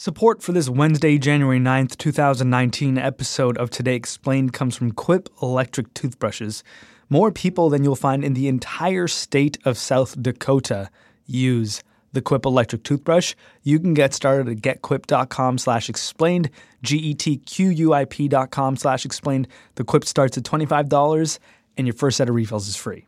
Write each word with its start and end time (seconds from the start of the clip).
Support 0.00 0.44
for 0.44 0.52
this 0.52 0.68
Wednesday, 0.68 1.18
January 1.18 1.58
9th, 1.58 1.96
2019 1.98 2.98
episode 2.98 3.58
of 3.58 3.68
Today 3.68 3.96
Explained 3.96 4.52
comes 4.52 4.76
from 4.76 4.92
Quip 4.92 5.28
electric 5.42 5.92
toothbrushes. 5.92 6.62
More 7.10 7.32
people 7.32 7.68
than 7.68 7.82
you'll 7.82 7.96
find 7.96 8.22
in 8.22 8.34
the 8.34 8.46
entire 8.46 9.08
state 9.08 9.58
of 9.64 9.76
South 9.76 10.22
Dakota 10.22 10.88
use 11.26 11.82
the 12.12 12.22
Quip 12.22 12.46
electric 12.46 12.84
toothbrush. 12.84 13.34
You 13.64 13.80
can 13.80 13.92
get 13.92 14.14
started 14.14 14.48
at 14.48 14.58
getquip.com 14.58 15.58
slash 15.58 15.88
explained, 15.88 16.50
G-E-T-Q-U-I-P 16.84 18.28
dot 18.28 18.52
com 18.52 18.76
slash 18.76 19.04
explained. 19.04 19.48
The 19.74 19.82
Quip 19.82 20.04
starts 20.04 20.38
at 20.38 20.44
$25 20.44 21.40
and 21.76 21.88
your 21.88 21.94
first 21.94 22.18
set 22.18 22.28
of 22.28 22.36
refills 22.36 22.68
is 22.68 22.76
free. 22.76 23.04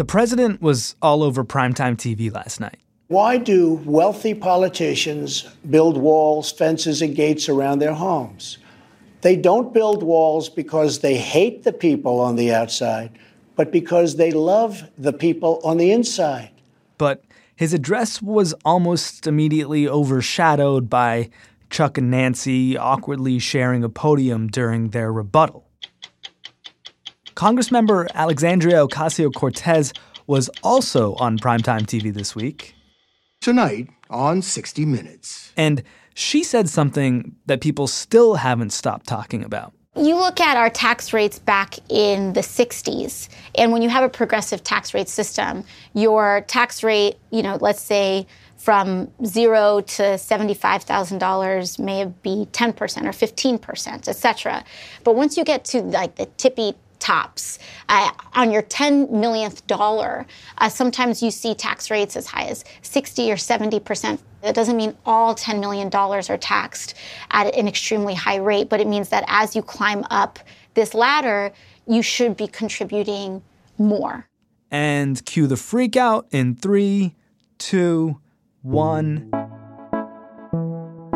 The 0.00 0.06
president 0.06 0.62
was 0.62 0.96
all 1.02 1.22
over 1.22 1.44
primetime 1.44 1.94
TV 1.94 2.32
last 2.32 2.58
night. 2.58 2.78
Why 3.08 3.36
do 3.36 3.82
wealthy 3.84 4.32
politicians 4.32 5.42
build 5.68 5.98
walls, 5.98 6.50
fences, 6.50 7.02
and 7.02 7.14
gates 7.14 7.50
around 7.50 7.80
their 7.80 7.92
homes? 7.92 8.56
They 9.20 9.36
don't 9.36 9.74
build 9.74 10.02
walls 10.02 10.48
because 10.48 11.00
they 11.00 11.18
hate 11.18 11.64
the 11.64 11.72
people 11.74 12.18
on 12.18 12.36
the 12.36 12.50
outside, 12.50 13.10
but 13.56 13.70
because 13.70 14.16
they 14.16 14.30
love 14.30 14.84
the 14.96 15.12
people 15.12 15.60
on 15.64 15.76
the 15.76 15.92
inside. 15.92 16.48
But 16.96 17.22
his 17.54 17.74
address 17.74 18.22
was 18.22 18.54
almost 18.64 19.26
immediately 19.26 19.86
overshadowed 19.86 20.88
by 20.88 21.28
Chuck 21.68 21.98
and 21.98 22.10
Nancy 22.10 22.74
awkwardly 22.74 23.38
sharing 23.38 23.84
a 23.84 23.90
podium 23.90 24.48
during 24.48 24.92
their 24.92 25.12
rebuttal. 25.12 25.69
Congressmember 27.40 28.06
Alexandria 28.12 28.86
Ocasio 28.86 29.32
Cortez 29.32 29.94
was 30.26 30.50
also 30.62 31.14
on 31.14 31.38
primetime 31.38 31.86
TV 31.86 32.12
this 32.12 32.36
week. 32.36 32.74
Tonight 33.40 33.88
on 34.10 34.42
60 34.42 34.84
Minutes. 34.84 35.50
And 35.56 35.82
she 36.12 36.44
said 36.44 36.68
something 36.68 37.34
that 37.46 37.62
people 37.62 37.86
still 37.86 38.34
haven't 38.34 38.74
stopped 38.74 39.06
talking 39.06 39.42
about. 39.42 39.72
You 39.96 40.16
look 40.16 40.38
at 40.38 40.58
our 40.58 40.68
tax 40.68 41.14
rates 41.14 41.38
back 41.38 41.76
in 41.88 42.34
the 42.34 42.42
60s, 42.42 43.30
and 43.54 43.72
when 43.72 43.80
you 43.80 43.88
have 43.88 44.04
a 44.04 44.10
progressive 44.10 44.62
tax 44.62 44.92
rate 44.92 45.08
system, 45.08 45.64
your 45.94 46.42
tax 46.42 46.82
rate, 46.82 47.16
you 47.30 47.42
know, 47.42 47.56
let's 47.58 47.80
say 47.80 48.26
from 48.58 49.10
zero 49.24 49.80
to 49.80 50.02
$75,000 50.02 51.78
may 51.78 52.04
be 52.04 52.46
10% 52.52 52.76
or 53.06 53.12
15%, 53.12 54.08
et 54.08 54.12
cetera. 54.12 54.62
But 55.04 55.16
once 55.16 55.38
you 55.38 55.44
get 55.44 55.64
to 55.66 55.80
like 55.80 56.16
the 56.16 56.26
tippy 56.26 56.74
tops. 57.00 57.58
Uh, 57.88 58.10
on 58.34 58.52
your 58.52 58.62
10 58.62 59.08
millionth 59.20 59.66
dollar, 59.66 60.26
uh, 60.58 60.68
sometimes 60.68 61.22
you 61.22 61.30
see 61.30 61.54
tax 61.54 61.90
rates 61.90 62.16
as 62.16 62.26
high 62.26 62.44
as 62.44 62.64
60 62.82 63.32
or 63.32 63.36
70 63.36 63.80
percent. 63.80 64.20
That 64.42 64.54
doesn't 64.54 64.76
mean 64.76 64.96
all 65.04 65.34
$10 65.34 65.60
million 65.60 65.94
are 65.94 66.38
taxed 66.38 66.94
at 67.30 67.54
an 67.54 67.68
extremely 67.68 68.14
high 68.14 68.36
rate, 68.36 68.68
but 68.68 68.80
it 68.80 68.86
means 68.86 69.10
that 69.10 69.24
as 69.26 69.54
you 69.54 69.62
climb 69.62 70.04
up 70.10 70.38
this 70.74 70.94
ladder, 70.94 71.52
you 71.86 72.02
should 72.02 72.36
be 72.36 72.46
contributing 72.46 73.42
more. 73.76 74.26
And 74.70 75.22
cue 75.24 75.46
the 75.46 75.56
freak 75.56 75.96
out 75.96 76.26
in 76.30 76.54
three, 76.54 77.16
two, 77.58 78.20
one. 78.62 79.30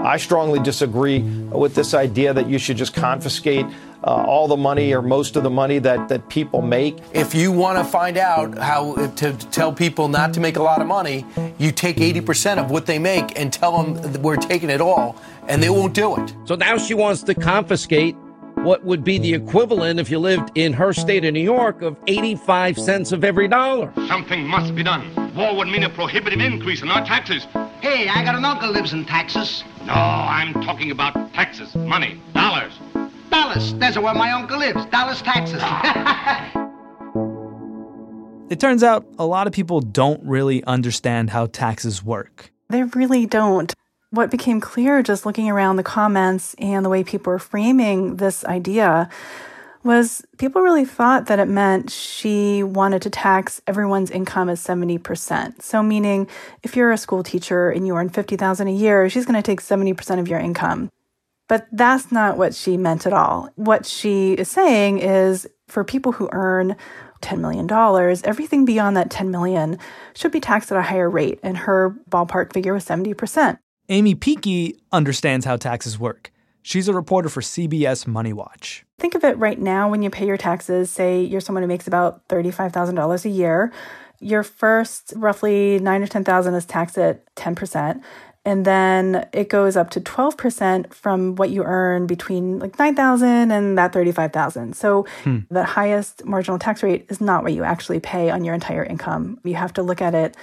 I 0.05 0.19
strongly 0.19 0.61
disagree 0.61 1.21
with 1.21 1.75
this 1.75 1.95
idea 1.95 2.35
that 2.35 2.47
you 2.47 2.59
should 2.59 2.77
just 2.77 2.95
confiscate 2.95 3.65
uh, 4.05 4.11
all 4.11 4.49
the 4.49 4.57
money 4.57 4.93
or 4.93 5.01
most 5.01 5.35
of 5.35 5.43
the 5.43 5.51
money 5.51 5.79
that, 5.79 6.11
that 6.11 6.29
people 6.29 6.61
make. 6.61 6.99
If 7.15 7.35
you 7.35 7.51
want 7.51 7.79
to 7.79 7.85
find 7.85 8.19
out 8.19 8.59
how 8.59 8.95
to 9.17 9.33
tell 9.33 9.73
people 9.73 10.09
not 10.09 10.35
to 10.35 10.41
make 10.41 10.57
a 10.57 10.63
lot 10.63 10.83
of 10.83 10.87
money, 10.87 11.25
you 11.59 11.73
take 11.73 11.97
80% 11.97 12.59
of 12.59 12.71
what 12.71 12.85
they 12.85 12.99
make 12.99 13.39
and 13.41 13.51
tell 13.51 13.83
them 13.83 14.23
we're 14.23 14.37
taking 14.37 14.69
it 14.69 14.83
all, 14.83 15.17
and 15.49 15.63
they 15.63 15.71
won't 15.71 15.95
do 15.95 16.17
it. 16.17 16.35
So 16.45 16.55
now 16.55 16.77
she 16.77 16.93
wants 16.93 17.23
to 17.23 17.35
confiscate 17.35 18.15
what 18.57 18.85
would 18.85 19.05
be 19.05 19.19
the 19.19 19.33
equivalent 19.33 20.01
if 20.01 20.11
you 20.11 20.19
lived 20.19 20.51
in 20.55 20.75
her 20.75 20.93
state 20.93 21.25
of 21.25 21.33
New 21.33 21.41
York 21.41 21.83
of 21.83 21.97
85 22.07 22.79
cents 22.79 23.13
of 23.13 23.25
every 23.25 23.49
dollar. 23.49 23.93
Something 24.07 24.47
must 24.47 24.75
be 24.75 24.83
done. 24.83 25.35
War 25.35 25.57
would 25.57 25.69
mean 25.69 25.83
a 25.83 25.91
prohibitive 25.91 26.41
increase 26.41 26.83
in 26.83 26.91
our 26.91 27.05
taxes. 27.05 27.47
Hey, 27.85 28.09
I 28.09 28.25
got 28.25 28.35
an 28.35 28.47
uncle 28.47 28.71
lives 28.71 28.95
in 28.95 29.05
Texas. 29.05 29.63
No, 29.85 29.93
I'm 29.93 30.55
talking 30.55 30.91
about 30.91 31.13
taxes, 31.35 31.75
money, 31.75 32.19
dollars. 32.33 32.73
Dallas. 33.29 33.75
That's 33.75 33.99
where 33.99 34.15
my 34.15 34.31
uncle 34.31 34.59
lives. 34.59 34.87
Dallas, 34.87 35.21
Texas. 35.21 35.61
Ah. 35.61 36.51
it 38.51 38.59
turns 38.59 38.83
out 38.83 39.05
a 39.19 39.27
lot 39.27 39.47
of 39.47 39.53
people 39.53 39.83
don't 39.83 40.25
really 40.25 40.65
understand 40.65 41.29
how 41.29 41.45
taxes 41.45 42.03
work. 42.03 42.51
They 42.71 42.85
really 42.85 43.27
don't. 43.27 43.75
What 44.09 44.31
became 44.31 44.63
clear 44.63 45.03
just 45.03 45.27
looking 45.27 45.51
around 45.51 45.77
the 45.77 45.83
comments 45.83 46.55
and 46.59 46.87
the 46.87 46.89
way 46.89 47.05
people 47.05 47.35
were 47.35 47.39
framing 47.39 48.17
this 48.17 48.47
idea 48.47 49.11
was 49.85 50.25
people 50.39 50.63
really 50.63 50.85
thought 50.85 51.27
that 51.27 51.39
it 51.39 51.49
meant 51.49 51.91
she 51.91 52.63
wanted 52.63 53.03
to 53.03 53.11
tax 53.11 53.61
everyone's 53.67 54.11
income 54.11 54.49
as 54.49 54.65
70%. 54.65 55.63
So 55.63 55.83
meaning 55.83 56.27
if 56.63 56.75
you're 56.75 56.91
a 56.91 56.99
school 56.99 57.23
teacher 57.23 57.71
and 57.71 57.87
you 57.87 57.95
earn 57.95 58.09
50,000 58.09 58.67
a 58.67 58.73
year, 58.73 59.09
she's 59.11 59.27
going 59.27 59.41
to 59.41 59.43
take 59.43 59.61
70% 59.61 60.19
of 60.19 60.29
your 60.29 60.39
income. 60.39 60.91
But 61.49 61.67
that's 61.71 62.11
not 62.11 62.39
what 62.39 62.55
she 62.55 62.77
meant 62.79 63.07
at 63.07 63.13
all. 63.13 63.51
What 63.57 63.85
she 63.85 64.33
is 64.33 64.51
saying 64.51 64.99
is 64.99 65.47
for 65.69 65.85
people 65.85 66.13
who 66.13 66.29
earn 66.33 66.77
$10 67.21 67.39
million, 67.39 67.71
everything 68.25 68.65
beyond 68.65 68.97
that 68.97 69.11
10 69.11 69.31
million 69.31 69.79
should 70.15 70.33
be 70.33 70.41
taxed 70.41 70.73
at 70.73 70.79
a 70.79 70.83
higher 70.83 71.09
rate. 71.11 71.41
And 71.43 71.59
her 71.59 71.95
ballpark 72.09 72.53
figure 72.53 72.73
was 72.73 72.85
70%. 72.87 73.59
Aimee 73.91 74.15
Picchi 74.15 74.79
understands 74.93 75.45
how 75.45 75.57
taxes 75.57 75.99
work. 75.99 76.31
She's 76.65 76.89
a 76.89 76.95
reporter 76.95 77.29
for 77.29 77.43
CBS 77.43 78.07
Money 78.07 78.33
Watch. 78.33 78.87
Think 78.99 79.15
of 79.15 79.23
it 79.23 79.37
right 79.37 79.61
now 79.61 79.91
when 79.91 80.03
you 80.03 80.09
pay 80.09 80.27
your 80.27 80.39
taxes, 80.39 80.91
say 80.91 81.23
you're 81.23 81.43
someone 81.43 81.63
who 81.63 81.69
makes 81.69 81.87
about 81.87 82.27
$35,000 82.29 83.25
a 83.25 83.29
year. 83.29 83.71
Your 84.19 84.43
first 84.43 85.13
roughly 85.15 85.79
9 85.79 86.03
or 86.03 86.07
10,000 86.07 86.55
is 86.55 86.65
taxed 86.65 86.97
at 86.97 87.23
10% 87.35 88.03
and 88.47 88.65
then 88.65 89.29
it 89.35 89.51
goes 89.51 89.77
up 89.77 89.91
to 89.91 90.01
12% 90.01 90.95
from 90.95 91.35
what 91.35 91.51
you 91.51 91.65
earn 91.65 92.07
between 92.07 92.59
like 92.59 92.79
9,000 92.79 93.51
and 93.51 93.77
that 93.77 93.93
35,000. 93.93 94.75
So 94.75 95.07
hmm. 95.23 95.41
the 95.51 95.65
highest 95.65 96.25
marginal 96.25 96.59
tax 96.59 96.83
rate 96.83 97.05
is 97.11 97.21
not 97.21 97.43
what 97.43 97.53
you 97.53 97.63
actually 97.63 98.01
pay 98.01 98.31
on 98.31 98.43
your 98.43 98.55
entire 98.55 98.85
income. 98.85 99.39
You 99.45 99.57
have 99.57 99.75
to 99.75 99.83
look 99.83 100.01
at 100.01 100.15
it 100.15 100.35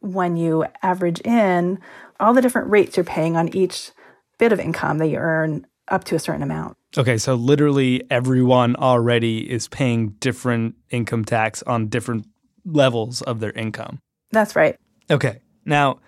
when 0.00 0.36
you 0.36 0.66
average 0.82 1.20
in 1.20 1.78
all 2.18 2.34
the 2.34 2.42
different 2.42 2.70
rates 2.70 2.96
you're 2.96 3.04
paying 3.04 3.36
on 3.36 3.54
each 3.54 3.92
bit 4.38 4.52
of 4.52 4.60
income 4.60 4.98
that 4.98 5.08
you 5.08 5.16
earn 5.16 5.66
up 5.88 6.04
to 6.04 6.14
a 6.14 6.18
certain 6.18 6.42
amount. 6.42 6.76
Okay, 6.96 7.18
so 7.18 7.34
literally 7.34 8.02
everyone 8.10 8.76
already 8.76 9.50
is 9.50 9.68
paying 9.68 10.10
different 10.20 10.76
income 10.90 11.24
tax 11.24 11.62
on 11.64 11.88
different 11.88 12.26
levels 12.64 13.20
of 13.22 13.40
their 13.40 13.52
income. 13.52 13.98
That's 14.30 14.56
right. 14.56 14.76
Okay. 15.10 15.40
Now, 15.64 15.98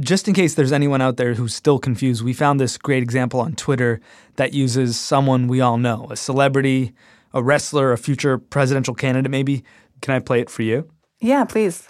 just 0.00 0.26
in 0.26 0.34
case 0.34 0.54
there's 0.54 0.72
anyone 0.72 1.00
out 1.00 1.16
there 1.16 1.34
who's 1.34 1.54
still 1.54 1.78
confused, 1.78 2.22
we 2.22 2.32
found 2.32 2.58
this 2.58 2.76
great 2.76 3.02
example 3.02 3.40
on 3.40 3.54
Twitter 3.54 4.00
that 4.36 4.52
uses 4.52 4.98
someone 4.98 5.46
we 5.46 5.60
all 5.60 5.78
know, 5.78 6.08
a 6.10 6.16
celebrity, 6.16 6.92
a 7.32 7.42
wrestler, 7.42 7.92
a 7.92 7.98
future 7.98 8.38
presidential 8.38 8.94
candidate, 8.94 9.30
maybe. 9.30 9.62
Can 10.00 10.14
I 10.14 10.18
play 10.18 10.40
it 10.40 10.50
for 10.50 10.62
you? 10.62 10.88
Yeah, 11.20 11.44
please. 11.44 11.88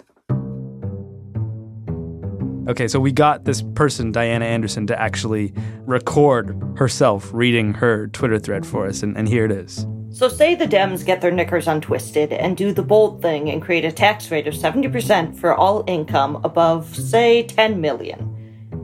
Okay, 2.67 2.87
so 2.87 2.99
we 2.99 3.11
got 3.11 3.45
this 3.45 3.61
person, 3.61 4.11
Diana 4.11 4.45
Anderson, 4.45 4.87
to 4.87 4.99
actually 4.99 5.53
record 5.85 6.59
herself 6.77 7.29
reading 7.31 7.75
her 7.75 8.07
Twitter 8.07 8.39
thread 8.39 8.65
for 8.65 8.87
us, 8.87 9.03
and, 9.03 9.15
and 9.15 9.27
here 9.27 9.45
it 9.45 9.51
is. 9.51 9.85
So, 10.09 10.27
say 10.27 10.55
the 10.55 10.65
Dems 10.65 11.05
get 11.05 11.21
their 11.21 11.29
knickers 11.29 11.67
untwisted 11.67 12.33
and 12.33 12.57
do 12.57 12.73
the 12.73 12.81
bold 12.81 13.21
thing 13.21 13.51
and 13.51 13.61
create 13.61 13.85
a 13.85 13.91
tax 13.91 14.31
rate 14.31 14.47
of 14.47 14.55
70% 14.55 15.37
for 15.37 15.53
all 15.53 15.83
income 15.85 16.41
above, 16.43 16.95
say, 16.95 17.43
10 17.43 17.81
million. 17.81 18.31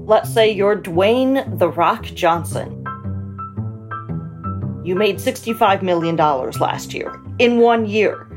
Let's 0.06 0.32
say 0.32 0.52
you're 0.52 0.78
Dwayne 0.78 1.58
The 1.58 1.70
Rock 1.70 2.04
Johnson. 2.04 2.78
You 4.86 4.94
made 4.94 5.18
$65 5.18 5.82
million 5.82 6.18
last 6.18 6.94
year 6.94 7.20
in 7.40 7.58
one 7.58 7.88
year. 7.88 8.28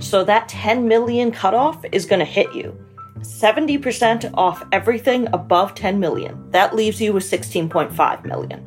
So, 0.00 0.24
that 0.24 0.48
10 0.48 0.88
million 0.88 1.30
cutoff 1.30 1.84
is 1.92 2.04
going 2.04 2.20
to 2.20 2.24
hit 2.24 2.52
you. 2.52 2.76
70% 3.20 4.30
off 4.34 4.64
everything 4.72 5.28
above 5.32 5.74
10 5.74 5.98
million. 6.00 6.50
That 6.50 6.74
leaves 6.74 7.00
you 7.00 7.12
with 7.12 7.24
16.5 7.24 8.24
million. 8.24 8.64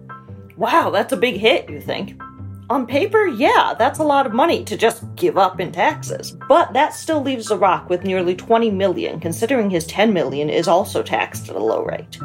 Wow, 0.58 0.90
that's 0.90 1.14
a 1.14 1.18
big 1.18 1.36
hit, 1.36 1.70
you 1.70 1.82
think? 1.82 2.22
On 2.70 2.88
paper, 2.88 3.28
yeah, 3.28 3.74
that's 3.78 4.00
a 4.00 4.04
lot 4.04 4.26
of 4.26 4.34
money 4.34 4.64
to 4.64 4.78
just 4.78 5.04
give 5.16 5.38
up 5.38 5.60
in 5.60 5.74
taxes. 5.74 6.38
But 6.48 6.72
that 6.72 6.94
still 6.94 7.22
leaves 7.22 7.48
The 7.48 7.58
Rock 7.58 7.90
with 7.90 8.06
nearly 8.06 8.34
20 8.34 8.72
million, 8.72 9.20
considering 9.20 9.70
his 9.70 9.86
10 9.88 10.14
million 10.14 10.50
is 10.50 10.70
also 10.70 11.04
taxed 11.04 11.50
at 11.50 11.58
a 11.58 11.60
low 11.60 11.84
rate. 11.84 12.18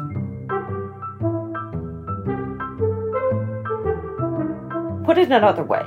Put 5.05 5.17
it 5.17 5.31
another 5.31 5.63
way 5.63 5.83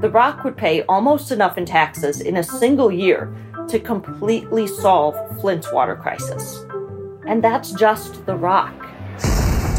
The 0.00 0.10
Rock 0.10 0.44
would 0.44 0.56
pay 0.56 0.82
almost 0.82 1.30
enough 1.30 1.56
in 1.56 1.64
taxes 1.64 2.20
in 2.20 2.36
a 2.36 2.42
single 2.42 2.92
year 2.92 3.34
to 3.68 3.78
completely 3.78 4.66
solve 4.66 5.14
Flint's 5.40 5.72
water 5.72 5.96
crisis. 5.96 6.64
And 7.26 7.42
that's 7.42 7.72
just 7.72 8.24
The 8.26 8.36
Rock. 8.36 8.74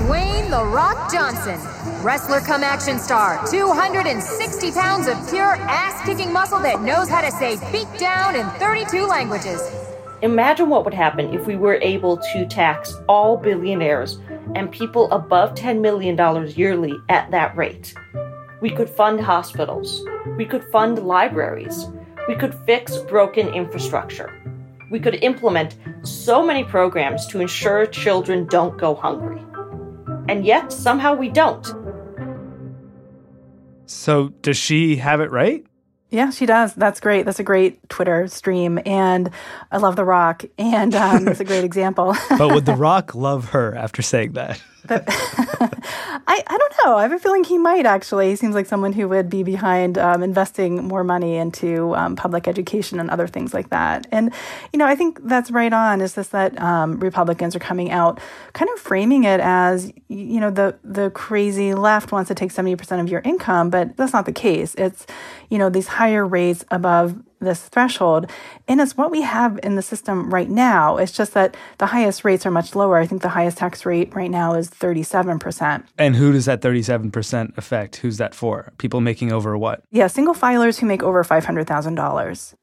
Dwayne 0.05 0.49
The 0.49 0.63
Rock 0.63 1.11
Johnson, 1.11 1.59
wrestler 2.03 2.39
come 2.39 2.63
action 2.63 2.99
star, 2.99 3.45
260 3.47 4.71
pounds 4.71 5.07
of 5.07 5.17
pure 5.29 5.55
ass 5.55 6.05
kicking 6.05 6.31
muscle 6.31 6.59
that 6.59 6.81
knows 6.81 7.09
how 7.09 7.21
to 7.21 7.31
say 7.31 7.57
beat 7.71 7.87
down 7.99 8.35
in 8.35 8.47
32 8.59 9.05
languages. 9.07 9.61
Imagine 10.21 10.69
what 10.69 10.85
would 10.85 10.93
happen 10.93 11.33
if 11.33 11.45
we 11.45 11.55
were 11.55 11.79
able 11.81 12.17
to 12.17 12.45
tax 12.45 12.95
all 13.07 13.37
billionaires 13.37 14.19
and 14.55 14.71
people 14.71 15.11
above 15.11 15.53
$10 15.55 15.81
million 15.81 16.17
yearly 16.55 16.93
at 17.09 17.29
that 17.31 17.55
rate. 17.55 17.93
We 18.61 18.69
could 18.69 18.89
fund 18.89 19.19
hospitals. 19.19 20.03
We 20.37 20.45
could 20.45 20.63
fund 20.71 20.99
libraries. 20.99 21.85
We 22.27 22.35
could 22.35 22.53
fix 22.65 22.97
broken 22.97 23.47
infrastructure. 23.49 24.33
We 24.91 24.99
could 24.99 25.15
implement 25.23 25.75
so 26.03 26.45
many 26.45 26.63
programs 26.63 27.25
to 27.27 27.39
ensure 27.41 27.85
children 27.85 28.45
don't 28.47 28.77
go 28.77 28.95
hungry. 28.95 29.41
And 30.27 30.45
yet, 30.45 30.71
somehow 30.71 31.13
we 31.15 31.29
don't. 31.29 31.67
So, 33.85 34.29
does 34.41 34.57
she 34.57 34.95
have 34.97 35.21
it 35.21 35.31
right? 35.31 35.65
Yeah, 36.09 36.29
she 36.29 36.45
does. 36.45 36.73
That's 36.73 36.99
great. 36.99 37.25
That's 37.25 37.39
a 37.39 37.43
great 37.43 37.87
Twitter 37.89 38.27
stream. 38.27 38.79
And 38.85 39.29
I 39.71 39.77
love 39.77 39.95
The 39.95 40.05
Rock. 40.05 40.45
And 40.57 40.95
um, 40.95 41.25
that's 41.25 41.39
a 41.39 41.43
great 41.45 41.63
example. 41.71 42.15
but 42.37 42.53
would 42.53 42.65
The 42.65 42.75
Rock 42.77 43.13
love 43.15 43.49
her 43.49 43.75
after 43.75 44.01
saying 44.01 44.33
that? 44.33 44.61
But 44.87 45.03
I, 46.35 46.43
I 46.47 46.57
don't 46.57 46.73
know. 46.83 46.97
I 46.97 47.03
have 47.03 47.13
a 47.13 47.19
feeling 47.19 47.45
he 47.45 47.57
might 47.57 47.85
actually. 47.85 48.29
He 48.29 48.35
seems 48.35 48.55
like 48.55 48.65
someone 48.65 48.91
who 48.91 49.07
would 49.07 49.29
be 49.29 49.41
behind 49.41 49.97
um, 49.97 50.21
investing 50.21 50.83
more 50.83 51.03
money 51.03 51.35
into 51.35 51.95
um, 51.95 52.17
public 52.17 52.45
education 52.45 52.99
and 52.99 53.09
other 53.09 53.25
things 53.25 53.53
like 53.53 53.69
that. 53.69 54.05
And, 54.11 54.33
you 54.73 54.77
know, 54.77 54.85
I 54.85 54.95
think 54.95 55.19
that's 55.23 55.49
right 55.49 55.71
on 55.71 56.01
is 56.01 56.15
this 56.15 56.27
that 56.29 56.59
um, 56.59 56.99
Republicans 56.99 57.55
are 57.55 57.59
coming 57.59 57.89
out 57.89 58.19
kind 58.51 58.69
of 58.73 58.79
framing 58.79 59.23
it 59.23 59.39
as, 59.39 59.93
you 60.09 60.41
know, 60.41 60.51
the, 60.51 60.77
the 60.83 61.09
crazy 61.11 61.73
left 61.73 62.11
wants 62.11 62.27
to 62.27 62.35
take 62.35 62.51
70% 62.51 62.99
of 62.99 63.07
your 63.07 63.21
income, 63.21 63.69
but 63.69 63.95
that's 63.95 64.11
not 64.11 64.25
the 64.25 64.33
case. 64.33 64.75
It's, 64.77 65.05
you 65.49 65.57
know, 65.57 65.69
these 65.69 65.87
higher 65.87 66.27
rates 66.27 66.65
above 66.69 67.15
this 67.39 67.67
threshold. 67.67 68.29
And 68.67 68.81
it's 68.81 68.97
what 68.97 69.11
we 69.11 69.21
have 69.21 69.59
in 69.63 69.75
the 69.75 69.81
system 69.81 70.33
right 70.33 70.49
now. 70.49 70.97
It's 70.97 71.11
just 71.11 71.33
that 71.33 71.55
the 71.77 71.87
highest 71.87 72.25
rates 72.25 72.45
are 72.45 72.51
much 72.51 72.75
lower. 72.75 72.97
I 72.97 73.05
think 73.05 73.21
the 73.21 73.29
highest 73.29 73.57
tax 73.57 73.85
rate 73.85 74.15
right 74.15 74.31
now 74.31 74.53
is 74.53 74.69
37%. 74.69 75.83
And 75.97 76.15
who 76.15 76.31
does 76.31 76.45
that 76.45 76.61
37% 76.61 77.57
affect? 77.57 77.97
Who's 77.97 78.17
that 78.17 78.35
for? 78.35 78.71
People 78.77 79.01
making 79.01 79.31
over 79.31 79.57
what? 79.57 79.83
Yeah, 79.91 80.07
single 80.07 80.33
filers 80.33 80.79
who 80.79 80.85
make 80.85 81.03
over 81.03 81.23
$500,000. 81.23 82.53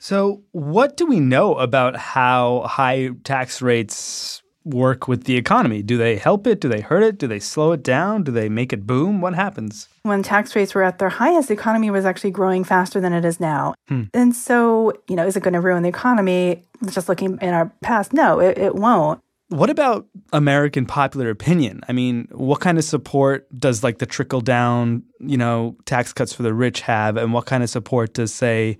So, 0.00 0.44
what 0.52 0.96
do 0.96 1.06
we 1.06 1.18
know 1.18 1.56
about 1.56 1.96
how 1.96 2.62
high 2.68 3.10
tax 3.24 3.60
rates 3.60 4.42
work 4.64 5.08
with 5.08 5.24
the 5.24 5.36
economy? 5.36 5.82
Do 5.82 5.96
they 5.96 6.16
help 6.16 6.46
it? 6.46 6.60
Do 6.60 6.68
they 6.68 6.80
hurt 6.80 7.02
it? 7.02 7.18
Do 7.18 7.26
they 7.26 7.40
slow 7.40 7.72
it 7.72 7.82
down? 7.82 8.22
Do 8.22 8.32
they 8.32 8.48
make 8.48 8.72
it 8.72 8.86
boom? 8.86 9.20
What 9.20 9.34
happens? 9.34 9.88
When 10.02 10.22
tax 10.22 10.54
rates 10.54 10.74
were 10.74 10.82
at 10.82 10.98
their 10.98 11.08
highest, 11.08 11.48
the 11.48 11.54
economy 11.54 11.90
was 11.90 12.04
actually 12.04 12.30
growing 12.30 12.64
faster 12.64 13.00
than 13.00 13.12
it 13.12 13.24
is 13.24 13.40
now. 13.40 13.74
Hmm. 13.88 14.04
And 14.12 14.34
so, 14.34 14.92
you 15.08 15.16
know, 15.16 15.26
is 15.26 15.36
it 15.36 15.42
going 15.42 15.54
to 15.54 15.60
ruin 15.60 15.82
the 15.82 15.88
economy? 15.88 16.64
Just 16.90 17.08
looking 17.08 17.38
in 17.40 17.54
our 17.54 17.72
past, 17.82 18.12
no, 18.12 18.40
it, 18.40 18.58
it 18.58 18.74
won't. 18.74 19.20
What 19.48 19.70
about 19.70 20.06
American 20.34 20.84
popular 20.84 21.30
opinion? 21.30 21.80
I 21.88 21.92
mean, 21.92 22.28
what 22.32 22.60
kind 22.60 22.76
of 22.76 22.84
support 22.84 23.48
does 23.58 23.82
like 23.82 23.96
the 23.96 24.04
trickle 24.04 24.42
down, 24.42 25.04
you 25.20 25.38
know, 25.38 25.74
tax 25.86 26.12
cuts 26.12 26.34
for 26.34 26.42
the 26.42 26.52
rich 26.52 26.82
have? 26.82 27.16
And 27.16 27.32
what 27.32 27.46
kind 27.46 27.62
of 27.62 27.70
support 27.70 28.12
does, 28.12 28.32
say, 28.32 28.76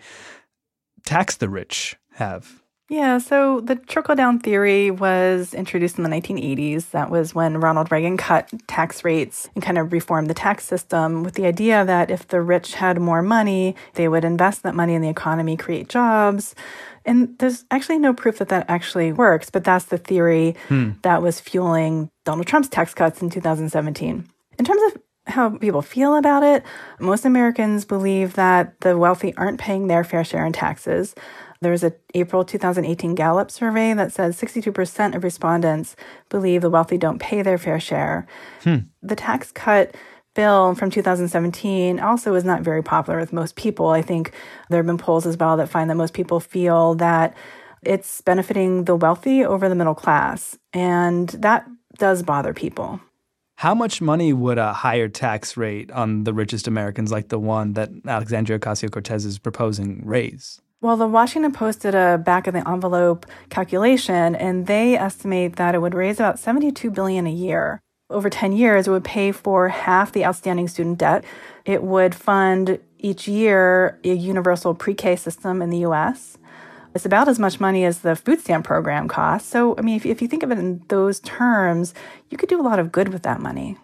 tax 1.07 1.37
the 1.37 1.49
rich 1.49 1.97
have? 2.13 2.58
Yeah, 2.91 3.19
so 3.19 3.61
the 3.61 3.77
trickle 3.77 4.15
down 4.15 4.39
theory 4.39 4.91
was 4.91 5.53
introduced 5.53 5.99
in 5.99 6.05
the 6.05 6.11
1980s. 6.11 6.91
That 6.91 7.11
was 7.11 7.35
when 7.35 7.61
Ronald 7.61 7.93
Reagan 7.93 8.17
cut 8.17 8.51
tax 8.67 9.05
rates 9.05 9.51
and 9.55 9.63
kind 9.63 9.77
of 9.77 9.93
reformed 9.93 10.31
the 10.31 10.35
tax 10.35 10.65
system 10.65 11.23
with 11.23 11.35
the 11.35 11.45
idea 11.45 11.85
that 11.85 12.11
if 12.11 12.29
the 12.29 12.41
rich 12.41 12.75
had 12.75 12.99
more 12.99 13.21
money, 13.21 13.77
they 13.95 14.09
would 14.09 14.25
invest 14.25 14.63
that 14.63 14.75
money 14.75 14.95
in 14.95 15.03
the 15.03 15.11
economy, 15.11 15.55
create 15.55 15.91
jobs. 15.91 16.55
And 17.05 17.39
there's 17.39 17.67
actually 17.71 17.99
no 17.99 18.15
proof 18.15 18.39
that 18.39 18.49
that 18.49 18.65
actually 18.71 19.13
works, 19.13 19.51
but 19.51 19.65
that's 19.65 19.87
the 19.87 19.99
theory 19.99 20.57
hmm. 20.69 20.93
that 21.03 21.21
was 21.21 21.41
fueling 21.41 22.11
Donald 22.25 22.47
Trump's 22.47 22.71
tax 22.71 22.95
cuts 22.95 23.21
in 23.21 23.29
2017. 23.29 24.27
In 24.59 24.65
terms 24.65 24.83
of 24.95 25.03
how 25.27 25.51
people 25.51 25.83
feel 25.83 26.17
about 26.17 26.43
it, 26.43 26.63
most 26.99 27.27
Americans 27.27 27.85
believe 27.85 28.35
that 28.35 28.81
the 28.81 28.97
wealthy 28.97 29.37
aren't 29.37 29.61
paying 29.61 29.87
their 29.87 30.05
fair 30.05 30.25
share 30.25 30.47
in 30.47 30.53
taxes. 30.55 31.15
There 31.61 31.73
was 31.73 31.83
an 31.83 31.95
April 32.15 32.45
2018 32.45 33.15
Gallup 33.15 33.51
survey 33.51 33.95
that 33.95 34.13
says 34.13 34.41
62% 34.41 35.15
of 35.15 35.25
respondents 35.25 35.97
believe 36.29 36.63
the 36.63 36.71
wealthy 36.71 36.99
don't 36.99 37.19
pay 37.19 37.43
their 37.43 37.59
fair 37.59 37.81
share. 37.81 38.27
Hmm. 38.63 38.77
The 39.03 39.17
tax 39.17 39.51
cut 39.51 39.95
bill 40.35 40.75
from 40.77 40.91
2017 40.91 41.99
also 41.99 42.35
is 42.35 42.45
not 42.45 42.63
very 42.63 42.83
popular 42.83 43.19
with 43.19 43.33
most 43.33 43.57
people. 43.57 43.89
I 43.89 44.03
think 44.03 44.33
there 44.71 44.79
have 44.79 44.87
been 44.87 44.99
polls 44.99 45.27
as 45.27 45.37
well 45.37 45.57
that 45.57 45.69
find 45.69 45.91
that 45.91 45.97
most 45.97 46.15
people 46.15 46.39
feel 46.39 46.95
that 46.97 47.35
it's 47.83 48.21
benefiting 48.21 48.85
the 48.85 48.95
wealthy 48.95 49.45
over 49.45 49.69
the 49.69 49.75
middle 49.75 49.95
class. 49.97 50.57
And 50.73 51.29
that 51.31 51.67
does 51.97 52.23
bother 52.23 52.55
people. 52.55 53.01
How 53.57 53.75
much 53.75 54.01
money 54.01 54.33
would 54.33 54.59
a 54.59 54.73
higher 54.73 55.09
tax 55.09 55.57
rate 55.57 55.91
on 55.91 56.23
the 56.23 56.33
richest 56.33 56.69
Americans, 56.69 57.11
like 57.11 57.29
the 57.29 57.41
one 57.41 57.73
that 57.73 57.91
Alexandria 58.07 58.61
Ocasio 58.61 58.89
Cortez 58.89 59.25
is 59.25 59.41
proposing, 59.41 60.03
raise? 60.05 60.61
Well, 60.81 60.97
the 60.97 61.09
Washington 61.09 61.51
Post 61.51 61.81
did 61.81 61.97
a 61.97 62.19
back 62.19 62.47
of 62.47 62.55
the 62.55 62.69
envelope 62.69 63.27
calculation, 63.51 64.37
and 64.37 64.69
they 64.69 64.97
estimate 64.97 65.57
that 65.57 65.75
it 65.75 65.83
would 65.83 65.95
raise 65.95 66.21
about 66.21 66.39
72 66.39 66.89
billion 66.93 67.27
a 67.27 67.33
year. 67.33 67.81
Over 68.11 68.31
10 68.31 68.53
years, 68.53 68.87
it 68.87 68.93
would 68.93 69.03
pay 69.03 69.33
for 69.33 69.69
half 69.69 70.13
the 70.13 70.25
outstanding 70.25 70.69
student 70.69 70.99
debt. 70.99 71.25
It 71.65 71.83
would 71.83 72.15
fund 72.15 72.79
each 72.99 73.27
year 73.27 73.99
a 74.05 74.15
universal 74.15 74.73
pre-K 74.73 75.17
system 75.17 75.63
in 75.63 75.71
the 75.71 75.79
U.S. 75.79 76.39
It's 76.95 77.05
about 77.05 77.27
as 77.27 77.41
much 77.41 77.59
money 77.59 77.85
as 77.85 78.01
the 78.01 78.15
food 78.15 78.41
stamp 78.41 78.65
program 78.65 79.09
costs. 79.09 79.51
So, 79.51 79.75
I 79.79 79.83
mean, 79.83 79.97
if, 79.97 80.07
if 80.07 80.23
you 80.23 80.29
think 80.29 80.45
of 80.45 80.53
it 80.53 80.59
in 80.59 80.83
those 80.89 81.19
terms, 81.21 81.93
you 82.31 82.39
could 82.39 82.49
do 82.49 82.61
a 82.61 82.63
lot 82.63 82.79
of 82.79 82.93
good 82.93 83.09
with 83.09 83.25
that 83.25 83.41
money. 83.41 83.77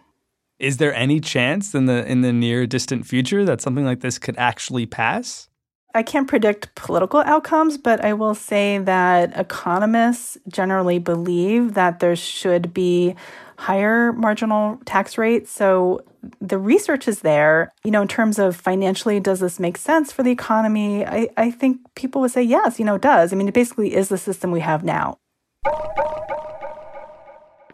Is 0.59 0.77
there 0.77 0.93
any 0.93 1.19
chance 1.19 1.75
in 1.75 1.87
the 1.87 2.09
in 2.09 2.21
the 2.21 2.31
near 2.31 2.65
distant 2.65 3.05
future 3.05 3.43
that 3.43 3.59
something 3.59 3.83
like 3.83 3.99
this 3.99 4.17
could 4.17 4.37
actually 4.37 4.85
pass? 4.85 5.49
I 5.95 6.03
can't 6.03 6.27
predict 6.27 6.75
political 6.75 7.21
outcomes, 7.21 7.77
but 7.77 8.03
I 8.03 8.13
will 8.13 8.35
say 8.35 8.79
that 8.79 9.35
economists 9.37 10.37
generally 10.49 10.99
believe 10.99 11.73
that 11.73 12.01
there 12.01 12.17
should 12.17 12.73
be 12.73 13.15
higher 13.57 14.11
marginal 14.11 14.77
tax 14.85 15.17
rates. 15.17 15.49
So 15.51 16.01
the 16.41 16.57
research 16.57 17.07
is 17.07 17.21
there. 17.21 17.71
You 17.85 17.91
know, 17.91 18.01
in 18.01 18.09
terms 18.09 18.39
of 18.39 18.57
financially, 18.57 19.21
does 19.21 19.39
this 19.39 19.57
make 19.57 19.77
sense 19.77 20.11
for 20.11 20.21
the 20.21 20.31
economy? 20.31 21.05
I, 21.05 21.29
I 21.37 21.49
think 21.49 21.79
people 21.95 22.19
would 22.21 22.31
say 22.31 22.43
yes, 22.43 22.77
you 22.77 22.83
know, 22.83 22.95
it 22.95 23.01
does. 23.01 23.31
I 23.31 23.37
mean, 23.37 23.47
it 23.47 23.53
basically 23.53 23.95
is 23.95 24.09
the 24.09 24.17
system 24.17 24.51
we 24.51 24.59
have 24.59 24.83
now. 24.83 25.17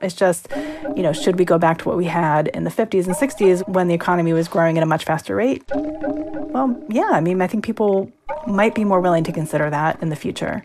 It's 0.02 0.16
just, 0.16 0.48
you 0.96 1.04
know, 1.04 1.14
should 1.14 1.38
we 1.38 1.46
go 1.46 1.58
back 1.58 1.78
to 1.80 1.88
what 1.88 1.98
we 1.98 2.06
had 2.06 2.48
in 2.50 2.64
the 2.64 2.70
50s 2.70 3.06
and 3.06 3.16
60s 3.16 3.68
when 3.68 3.88
the 3.88 3.94
economy 3.94 4.34
was 4.34 4.48
growing 4.48 4.78
at 4.78 4.84
a 4.84 4.88
much 4.88 5.06
faster 5.06 5.36
rate? 5.36 5.64
Well, 5.74 6.82
yeah, 6.90 7.10
I 7.12 7.22
mean, 7.22 7.42
I 7.42 7.48
think 7.48 7.64
people 7.64 8.12
might 8.48 8.76
be 8.76 8.84
more 8.84 9.00
willing 9.00 9.24
to 9.26 9.32
consider 9.32 9.70
that 9.70 10.02
in 10.02 10.10
the 10.10 10.16
future. 10.16 10.64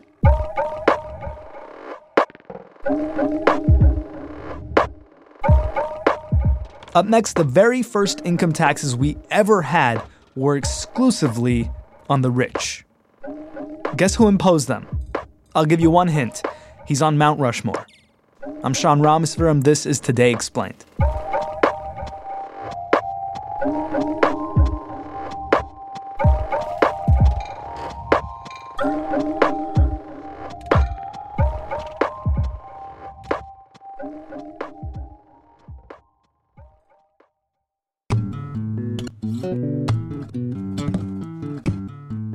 Up 6.95 7.05
next, 7.05 7.35
the 7.35 7.45
very 7.45 7.83
first 7.83 8.23
income 8.25 8.55
taxes 8.55 8.97
we 8.97 9.19
ever 9.31 9.61
had 9.62 10.02
were 10.35 10.57
exclusively 10.57 11.71
on 12.09 12.23
the 12.23 12.31
rich. 12.31 12.87
Guess 13.97 14.14
who 14.14 14.28
imposed 14.28 14.66
them? 14.69 14.87
I'll 15.55 15.66
give 15.66 15.81
you 15.81 15.90
one 15.90 16.09
hint. 16.09 16.43
He's 16.87 17.02
on 17.02 17.19
Mount 17.19 17.38
Rushmore. 17.38 17.87
I'm 18.64 18.75
Sean 18.75 19.00
Rameswaram. 19.00 19.62
This 19.64 19.86
is 19.86 20.00
Today 20.00 20.32
Explained. 20.32 20.84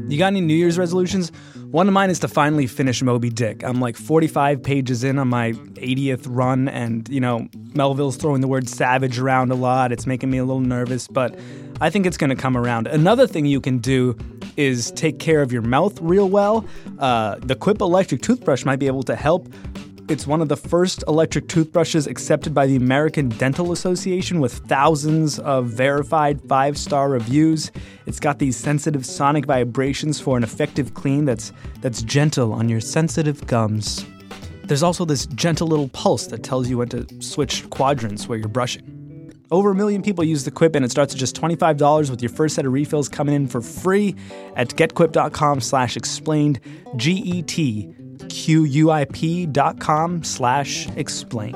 You 0.07 0.17
got 0.17 0.27
any 0.27 0.41
New 0.41 0.53
Year's 0.53 0.77
resolutions? 0.77 1.31
One 1.71 1.87
of 1.87 1.93
mine 1.93 2.09
is 2.09 2.19
to 2.19 2.27
finally 2.27 2.67
finish 2.67 3.01
Moby 3.01 3.29
Dick. 3.29 3.63
I'm 3.63 3.79
like 3.79 3.95
45 3.95 4.61
pages 4.61 5.05
in 5.05 5.17
on 5.17 5.29
my 5.29 5.53
80th 5.53 6.25
run, 6.27 6.67
and 6.67 7.07
you 7.07 7.21
know, 7.21 7.47
Melville's 7.73 8.17
throwing 8.17 8.41
the 8.41 8.47
word 8.49 8.67
savage 8.67 9.17
around 9.17 9.53
a 9.53 9.55
lot. 9.55 9.93
It's 9.93 10.05
making 10.05 10.29
me 10.29 10.37
a 10.39 10.43
little 10.43 10.59
nervous, 10.59 11.07
but 11.07 11.39
I 11.79 11.89
think 11.89 12.05
it's 12.05 12.17
going 12.17 12.29
to 12.29 12.35
come 12.35 12.57
around. 12.57 12.87
Another 12.87 13.25
thing 13.25 13.45
you 13.45 13.61
can 13.61 13.77
do 13.77 14.17
is 14.57 14.91
take 14.91 15.19
care 15.19 15.41
of 15.41 15.53
your 15.53 15.61
mouth 15.61 15.97
real 16.01 16.27
well. 16.27 16.65
Uh, 16.99 17.37
the 17.39 17.55
Quip 17.55 17.79
electric 17.79 18.21
toothbrush 18.21 18.65
might 18.65 18.79
be 18.79 18.87
able 18.87 19.03
to 19.03 19.15
help. 19.15 19.47
It's 20.09 20.27
one 20.27 20.41
of 20.41 20.49
the 20.49 20.57
first 20.57 21.03
electric 21.07 21.47
toothbrushes 21.47 22.05
accepted 22.07 22.53
by 22.53 22.67
the 22.67 22.75
American 22.75 23.29
Dental 23.29 23.71
Association 23.71 24.39
with 24.39 24.53
thousands 24.67 25.39
of 25.39 25.67
verified 25.67 26.41
five 26.49 26.77
star 26.77 27.09
reviews. 27.09 27.71
It's 28.05 28.19
got 28.19 28.39
these 28.39 28.57
sensitive 28.57 29.05
sonic 29.05 29.45
vibrations 29.45 30.19
for 30.19 30.37
an 30.37 30.43
effective 30.43 30.93
clean 30.93 31.25
that's, 31.25 31.53
that's 31.79 32.01
gentle 32.01 32.51
on 32.51 32.67
your 32.67 32.81
sensitive 32.81 33.45
gums. 33.47 34.05
There's 34.65 34.83
also 34.83 35.05
this 35.05 35.25
gentle 35.27 35.67
little 35.67 35.89
pulse 35.89 36.27
that 36.27 36.43
tells 36.43 36.69
you 36.69 36.79
when 36.79 36.89
to 36.89 37.21
switch 37.21 37.69
quadrants 37.69 38.27
where 38.27 38.37
you're 38.37 38.47
brushing. 38.47 39.01
Over 39.51 39.71
a 39.71 39.75
million 39.75 40.01
people 40.01 40.23
use 40.23 40.45
the 40.45 40.51
Quip, 40.51 40.75
and 40.75 40.85
it 40.85 40.91
starts 40.91 41.13
at 41.13 41.19
just 41.19 41.35
$25 41.35 42.09
with 42.09 42.21
your 42.21 42.29
first 42.29 42.55
set 42.55 42.65
of 42.65 42.71
refills 42.71 43.09
coming 43.09 43.35
in 43.35 43.47
for 43.47 43.61
free 43.61 44.15
at 44.55 44.69
getquip.com 44.69 45.59
slash 45.59 45.97
explained, 45.97 46.61
G-E-T-Q-U-I-P 48.31 49.47
dot 49.47 49.79
com 49.79 50.23
slash 50.23 50.87
explained. 50.95 51.55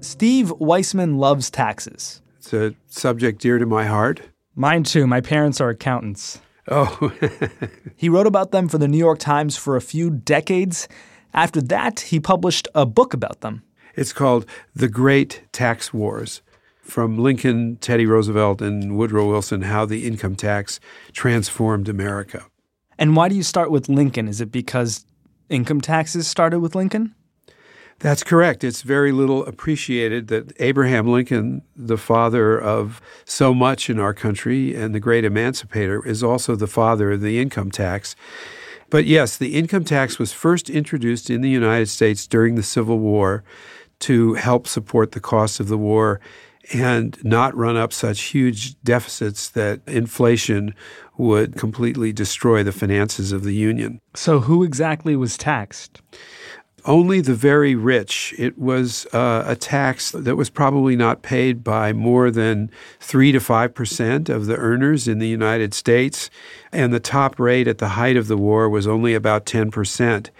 Steve 0.00 0.48
Weisman 0.60 1.16
loves 1.16 1.50
taxes. 1.50 2.20
It's 2.38 2.52
a 2.52 2.74
subject 2.86 3.40
dear 3.40 3.58
to 3.58 3.66
my 3.66 3.86
heart. 3.86 4.20
Mine 4.54 4.84
too. 4.84 5.06
My 5.06 5.20
parents 5.20 5.60
are 5.60 5.70
accountants. 5.70 6.40
Oh. 6.68 7.12
he 7.96 8.08
wrote 8.08 8.26
about 8.26 8.52
them 8.52 8.68
for 8.68 8.78
the 8.78 8.86
New 8.86 8.98
York 8.98 9.18
Times 9.18 9.56
for 9.56 9.74
a 9.76 9.80
few 9.80 10.10
decades. 10.10 10.86
After 11.34 11.60
that, 11.62 12.00
he 12.00 12.20
published 12.20 12.68
a 12.74 12.84
book 12.84 13.14
about 13.14 13.40
them. 13.40 13.62
It's 13.94 14.12
called 14.12 14.46
The 14.74 14.88
Great 14.88 15.42
Tax 15.52 15.92
Wars 15.92 16.42
From 16.80 17.18
Lincoln, 17.18 17.76
Teddy 17.76 18.06
Roosevelt, 18.06 18.60
and 18.60 18.96
Woodrow 18.96 19.28
Wilson 19.28 19.62
How 19.62 19.86
the 19.86 20.06
Income 20.06 20.36
Tax 20.36 20.80
Transformed 21.12 21.88
America. 21.88 22.46
And 22.98 23.16
why 23.16 23.28
do 23.28 23.34
you 23.34 23.42
start 23.42 23.70
with 23.70 23.88
Lincoln? 23.88 24.28
Is 24.28 24.40
it 24.40 24.52
because 24.52 25.06
income 25.48 25.80
taxes 25.80 26.26
started 26.26 26.60
with 26.60 26.74
Lincoln? 26.74 27.14
That's 27.98 28.24
correct. 28.24 28.64
It's 28.64 28.82
very 28.82 29.12
little 29.12 29.44
appreciated 29.46 30.26
that 30.28 30.52
Abraham 30.60 31.06
Lincoln, 31.06 31.62
the 31.76 31.96
father 31.96 32.60
of 32.60 33.00
so 33.24 33.54
much 33.54 33.88
in 33.88 34.00
our 34.00 34.12
country 34.12 34.74
and 34.74 34.92
the 34.92 35.00
great 35.00 35.24
emancipator, 35.24 36.04
is 36.04 36.22
also 36.22 36.56
the 36.56 36.66
father 36.66 37.12
of 37.12 37.20
the 37.20 37.40
income 37.40 37.70
tax. 37.70 38.16
But 38.92 39.06
yes, 39.06 39.38
the 39.38 39.54
income 39.54 39.84
tax 39.84 40.18
was 40.18 40.34
first 40.34 40.68
introduced 40.68 41.30
in 41.30 41.40
the 41.40 41.48
United 41.48 41.86
States 41.86 42.26
during 42.26 42.56
the 42.56 42.62
Civil 42.62 42.98
War 42.98 43.42
to 44.00 44.34
help 44.34 44.68
support 44.68 45.12
the 45.12 45.20
cost 45.20 45.60
of 45.60 45.68
the 45.68 45.78
war 45.78 46.20
and 46.74 47.18
not 47.24 47.56
run 47.56 47.74
up 47.74 47.94
such 47.94 48.20
huge 48.20 48.78
deficits 48.82 49.48
that 49.48 49.80
inflation 49.86 50.74
would 51.16 51.56
completely 51.56 52.12
destroy 52.12 52.62
the 52.62 52.70
finances 52.70 53.32
of 53.32 53.44
the 53.44 53.54
Union. 53.54 53.98
So, 54.14 54.40
who 54.40 54.62
exactly 54.62 55.16
was 55.16 55.38
taxed? 55.38 56.02
Only 56.84 57.20
the 57.20 57.34
very 57.34 57.74
rich. 57.74 58.34
It 58.38 58.58
was 58.58 59.06
uh, 59.12 59.44
a 59.46 59.54
tax 59.54 60.10
that 60.12 60.36
was 60.36 60.50
probably 60.50 60.96
not 60.96 61.22
paid 61.22 61.62
by 61.62 61.92
more 61.92 62.30
than 62.30 62.70
3 63.00 63.32
to 63.32 63.38
5% 63.38 64.28
of 64.28 64.46
the 64.46 64.56
earners 64.56 65.06
in 65.06 65.18
the 65.18 65.28
United 65.28 65.74
States, 65.74 66.30
and 66.72 66.92
the 66.92 67.00
top 67.00 67.38
rate 67.38 67.68
at 67.68 67.78
the 67.78 67.90
height 67.90 68.16
of 68.16 68.26
the 68.26 68.36
war 68.36 68.68
was 68.68 68.86
only 68.86 69.14
about 69.14 69.46
10%. 69.46 70.30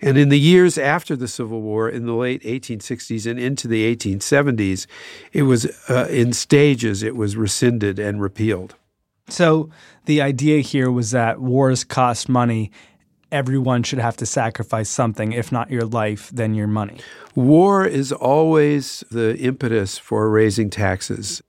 And 0.00 0.18
in 0.18 0.28
the 0.28 0.38
years 0.38 0.78
after 0.78 1.16
the 1.16 1.28
Civil 1.28 1.60
War, 1.60 1.88
in 1.88 2.06
the 2.06 2.14
late 2.14 2.42
1860s 2.42 3.28
and 3.28 3.40
into 3.40 3.66
the 3.66 3.96
1870s, 3.96 4.86
it 5.32 5.42
was 5.42 5.66
uh, 5.88 6.06
in 6.10 6.32
stages, 6.32 7.02
it 7.02 7.16
was 7.16 7.36
rescinded 7.36 7.98
and 7.98 8.20
repealed. 8.22 8.74
So 9.28 9.70
the 10.06 10.20
idea 10.20 10.60
here 10.60 10.90
was 10.90 11.12
that 11.12 11.40
wars 11.40 11.84
cost 11.84 12.28
money 12.28 12.70
everyone 13.32 13.82
should 13.82 13.98
have 13.98 14.16
to 14.18 14.26
sacrifice 14.26 14.88
something, 14.88 15.32
if 15.32 15.52
not 15.52 15.70
your 15.70 15.84
life, 15.84 16.30
then 16.32 16.54
your 16.54 16.66
money. 16.66 17.00
War 17.34 17.84
is 17.84 18.12
always 18.12 19.04
the 19.10 19.36
impetus 19.38 19.98
for 19.98 20.28
raising 20.30 20.70
taxes. 20.70 21.42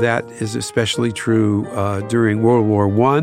That 0.00 0.24
is 0.40 0.56
especially 0.56 1.12
true 1.12 1.66
uh, 1.68 2.00
during 2.08 2.42
World 2.42 2.66
War 2.66 2.86
I, 3.14 3.20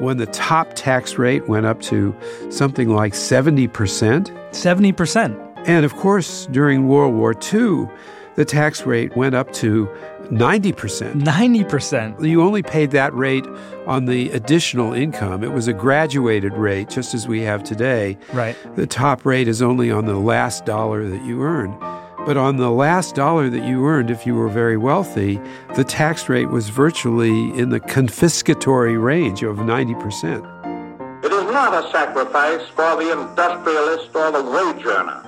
when 0.00 0.16
the 0.16 0.26
top 0.26 0.72
tax 0.74 1.18
rate 1.18 1.46
went 1.48 1.66
up 1.66 1.82
to 1.82 2.14
something 2.48 2.88
like 2.88 3.12
70%. 3.12 3.68
70%. 3.68 5.46
And 5.66 5.84
of 5.84 5.94
course, 5.96 6.46
during 6.50 6.88
World 6.88 7.14
War 7.14 7.34
II, 7.34 7.88
the 8.36 8.44
tax 8.44 8.86
rate 8.86 9.16
went 9.16 9.34
up 9.34 9.52
to 9.54 9.88
90%. 10.30 11.22
90%. 11.22 12.28
You 12.28 12.42
only 12.42 12.62
paid 12.62 12.90
that 12.90 13.14
rate 13.14 13.46
on 13.86 14.06
the 14.06 14.30
additional 14.30 14.92
income. 14.92 15.44
It 15.44 15.52
was 15.52 15.68
a 15.68 15.72
graduated 15.72 16.52
rate, 16.54 16.88
just 16.88 17.14
as 17.14 17.28
we 17.28 17.42
have 17.42 17.62
today. 17.62 18.18
Right. 18.32 18.56
The 18.74 18.86
top 18.86 19.24
rate 19.24 19.48
is 19.48 19.62
only 19.62 19.90
on 19.90 20.06
the 20.06 20.16
last 20.16 20.64
dollar 20.64 21.08
that 21.08 21.24
you 21.24 21.42
earn. 21.42 21.78
But 22.26 22.36
on 22.36 22.56
the 22.56 22.70
last 22.70 23.14
dollar 23.14 23.48
that 23.48 23.64
you 23.64 23.86
earned, 23.86 24.10
if 24.10 24.26
you 24.26 24.34
were 24.34 24.48
very 24.48 24.76
wealthy, 24.76 25.40
the 25.76 25.84
tax 25.84 26.28
rate 26.28 26.50
was 26.50 26.70
virtually 26.70 27.56
in 27.56 27.70
the 27.70 27.78
confiscatory 27.78 29.00
range 29.00 29.44
of 29.44 29.58
90%. 29.58 31.24
It 31.24 31.32
is 31.32 31.44
not 31.52 31.72
a 31.72 31.88
sacrifice 31.92 32.66
for 32.70 32.96
the 32.96 33.12
industrialist 33.12 34.10
or 34.14 34.32
the 34.32 34.42
wage 34.42 34.84
earner, 34.84 35.22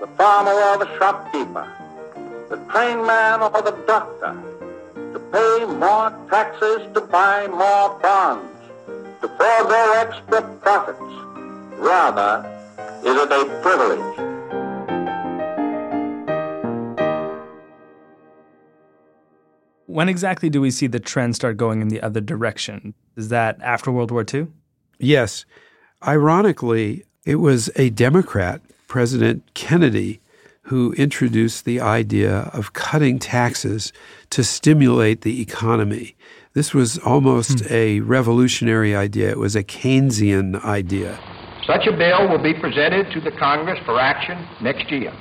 the 0.00 0.08
farmer 0.16 0.50
or 0.50 0.78
the 0.78 0.98
shopkeeper 0.98 1.83
the 2.48 2.56
train 2.70 3.06
man 3.06 3.40
or 3.40 3.62
the 3.62 3.76
doctor, 3.86 4.36
to 4.94 5.18
pay 5.32 5.64
more 5.64 6.10
taxes 6.30 6.92
to 6.94 7.00
buy 7.00 7.46
more 7.46 7.98
bonds, 8.00 8.50
to 9.20 9.28
forego 9.28 9.92
extra 9.96 10.42
profits. 10.60 11.00
Rather, 11.78 12.48
is 13.04 13.16
it 13.16 13.32
a 13.32 13.60
privilege? 13.62 14.34
When 19.86 20.08
exactly 20.08 20.50
do 20.50 20.60
we 20.60 20.70
see 20.70 20.88
the 20.88 20.98
trend 20.98 21.36
start 21.36 21.56
going 21.56 21.80
in 21.80 21.88
the 21.88 22.02
other 22.02 22.20
direction? 22.20 22.94
Is 23.16 23.28
that 23.28 23.60
after 23.62 23.92
World 23.92 24.10
War 24.10 24.24
II? 24.32 24.48
Yes. 24.98 25.44
Ironically, 26.06 27.04
it 27.24 27.36
was 27.36 27.70
a 27.76 27.90
Democrat, 27.90 28.60
President 28.88 29.54
Kennedy, 29.54 30.20
who 30.64 30.92
introduced 30.94 31.64
the 31.64 31.80
idea 31.80 32.50
of 32.54 32.72
cutting 32.72 33.18
taxes 33.18 33.92
to 34.30 34.42
stimulate 34.42 35.20
the 35.20 35.42
economy. 35.42 36.16
This 36.54 36.72
was 36.72 36.98
almost 36.98 37.60
hmm. 37.60 37.72
a 37.72 38.00
revolutionary 38.00 38.96
idea. 38.96 39.30
It 39.30 39.38
was 39.38 39.56
a 39.56 39.62
Keynesian 39.62 40.62
idea. 40.64 41.18
Such 41.66 41.86
a 41.86 41.92
bill 41.92 42.28
will 42.28 42.42
be 42.42 42.54
presented 42.54 43.10
to 43.12 43.20
the 43.20 43.30
Congress 43.32 43.78
for 43.84 44.00
action 44.00 44.46
next 44.62 44.90
year. 44.90 45.12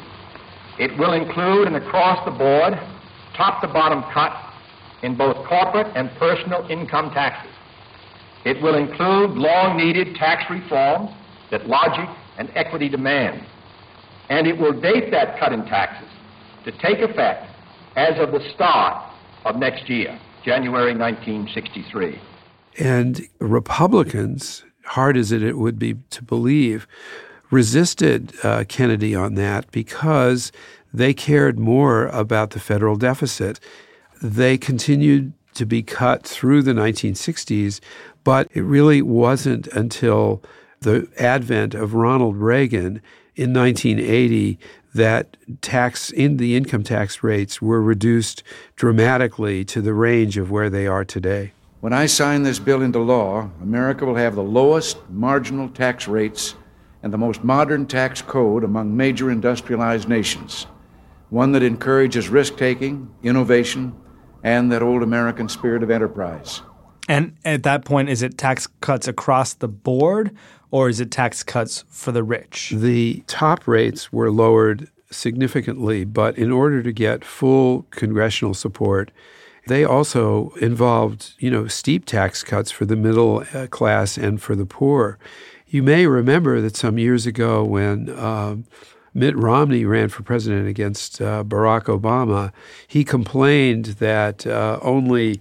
It 0.80 0.98
will 0.98 1.14
include 1.14 1.68
an 1.68 1.76
across 1.76 2.24
the 2.26 2.32
board, 2.32 2.74
top 3.36 3.62
to 3.62 3.68
bottom 3.68 4.04
cut 4.14 4.34
in 5.02 5.16
both 5.16 5.36
corporate 5.46 5.88
and 5.96 6.10
personal 6.18 6.66
income 6.70 7.12
taxes. 7.12 7.52
It 8.46 8.62
will 8.62 8.76
include 8.76 9.32
long 9.32 9.78
needed 9.78 10.16
tax 10.16 10.50
reforms 10.50 11.12
that 11.52 11.68
logic 11.68 12.10
and 12.38 12.50
equity 12.56 12.90
demand 12.90 13.46
and 14.30 14.48
it 14.48 14.58
will 14.58 14.74
date 14.80 15.12
that 15.12 15.40
cut 15.40 15.54
in 15.54 15.66
taxes 15.66 16.10
to 16.66 16.72
take 16.72 17.00
effect 17.00 17.50
as 17.96 18.20
of 18.20 18.32
the 18.32 18.42
start 18.54 19.14
of 19.46 19.58
next 19.58 19.90
year, 19.90 20.20
January 20.44 20.96
1963. 20.96 22.20
And 22.80 23.28
Republicans, 23.40 24.64
hard 24.86 25.18
as 25.18 25.32
it 25.32 25.58
would 25.58 25.78
be 25.78 25.96
to 26.10 26.24
believe, 26.24 26.88
resisted 27.52 28.34
uh, 28.44 28.64
Kennedy 28.68 29.14
on 29.14 29.36
that 29.36 29.70
because 29.72 30.52
they 30.94 31.14
cared 31.14 31.60
more 31.60 32.08
about 32.08 32.52
the 32.52 32.60
federal 32.60 32.96
deficit. 32.96 33.60
They 34.22 34.58
continued 34.58 35.34
to 35.54 35.66
be 35.66 35.84
cut 35.84 36.24
through 36.24 36.64
the 36.64 36.74
1960s, 36.74 37.80
but 38.24 38.48
it 38.54 38.62
really 38.62 39.02
wasn't 39.02 39.68
until 39.68 40.42
the 40.82 41.08
advent 41.18 41.76
of 41.76 41.94
Ronald 41.94 42.38
Reagan 42.38 43.02
in 43.36 43.54
1980 43.54 44.60
that 44.94 45.38
tax 45.62 46.12
in 46.12 46.38
the 46.38 46.56
income 46.56 46.84
tax 46.84 47.24
rates 47.24 47.62
were 47.62 47.82
reduced 47.82 48.44
dramatically 48.76 49.66
to 49.66 49.82
the 49.82 49.94
range 49.94 50.38
of 50.38 50.52
where 50.52 50.70
they 50.70 50.86
are 50.86 51.04
today. 51.04 51.52
When 51.82 51.94
I 51.94 52.06
sign 52.06 52.44
this 52.44 52.60
bill 52.60 52.82
into 52.82 53.00
law, 53.00 53.50
America 53.62 54.06
will 54.06 54.16
have 54.16 54.36
the 54.36 54.44
lowest 54.44 54.98
marginal 55.10 55.68
tax 55.68 56.08
rates 56.08 56.56
and 57.02 57.12
the 57.12 57.18
most 57.18 57.44
modern 57.44 57.86
tax 57.86 58.22
code 58.22 58.64
among 58.64 58.96
major 58.96 59.30
industrialized 59.30 60.08
nations, 60.08 60.68
one 61.30 61.52
that 61.52 61.64
encourages 61.64 62.30
risk 62.30 62.56
taking, 62.56 63.14
innovation, 63.24 63.94
and 64.44 64.72
that 64.72 64.82
old 64.82 65.04
American 65.04 65.50
spirit 65.50 65.84
of 65.84 65.92
enterprise. 65.92 66.62
And 67.10 67.36
at 67.44 67.64
that 67.64 67.86
point, 67.86 68.10
is 68.10 68.22
it 68.22 68.38
tax 68.38 68.68
cuts 68.82 69.08
across 69.08 69.54
the 69.54 69.68
board 69.68 70.36
or 70.72 70.90
is 70.90 71.00
it 71.00 71.12
tax 71.12 71.44
cuts 71.44 71.84
for 71.90 72.12
the 72.12 72.24
rich? 72.24 72.74
The 72.76 73.24
top 73.28 73.68
rates 73.68 74.12
were 74.12 74.32
lowered 74.32 74.90
significantly, 75.12 76.06
but 76.06 76.38
in 76.38 76.52
order 76.52 76.82
to 76.82 76.92
get 76.92 77.24
full 77.24 77.86
congressional 77.92 78.54
support, 78.54 79.12
they 79.68 79.86
also 79.86 80.50
involved, 80.62 81.34
you 81.40 81.50
know, 81.50 81.68
steep 81.68 82.06
tax 82.06 82.44
cuts 82.44 82.72
for 82.72 82.86
the 82.86 82.96
middle 82.96 83.46
uh, 83.54 83.68
class 83.68 84.18
and 84.18 84.42
for 84.42 84.56
the 84.56 84.66
poor. 84.66 85.18
You 85.68 85.84
may 85.84 86.08
remember 86.08 86.60
that 86.62 86.76
some 86.76 86.98
years 86.98 87.26
ago 87.26 87.64
when 87.64 88.10
um, 88.18 88.66
Mitt 89.14 89.38
Romney 89.38 89.86
ran 89.86 90.10
for 90.10 90.24
president 90.24 90.68
against 90.68 91.22
uh, 91.22 91.44
Barack 91.44 91.84
Obama, 91.84 92.52
he 92.88 93.04
complained 93.04 93.86
that 94.00 94.46
uh, 94.46 94.80
only 94.82 95.40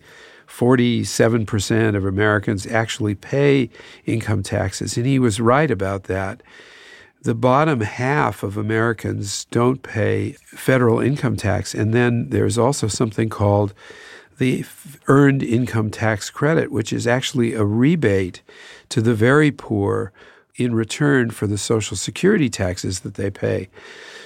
47% 0.56 1.96
of 1.96 2.04
Americans 2.04 2.66
actually 2.66 3.14
pay 3.14 3.70
income 4.04 4.42
taxes. 4.42 4.96
And 4.96 5.06
he 5.06 5.18
was 5.18 5.40
right 5.40 5.70
about 5.70 6.04
that. 6.04 6.42
The 7.22 7.34
bottom 7.34 7.80
half 7.80 8.42
of 8.42 8.56
Americans 8.56 9.46
don't 9.46 9.82
pay 9.82 10.32
federal 10.44 11.00
income 11.00 11.36
tax. 11.36 11.74
And 11.74 11.94
then 11.94 12.28
there's 12.28 12.58
also 12.58 12.86
something 12.86 13.28
called 13.28 13.72
the 14.38 14.64
earned 15.06 15.42
income 15.42 15.90
tax 15.90 16.28
credit, 16.28 16.70
which 16.70 16.92
is 16.92 17.06
actually 17.06 17.54
a 17.54 17.64
rebate 17.64 18.42
to 18.90 19.00
the 19.00 19.14
very 19.14 19.50
poor 19.50 20.12
in 20.56 20.74
return 20.74 21.30
for 21.30 21.46
the 21.46 21.58
Social 21.58 21.96
Security 21.96 22.48
taxes 22.48 23.00
that 23.00 23.14
they 23.14 23.30
pay. 23.30 23.68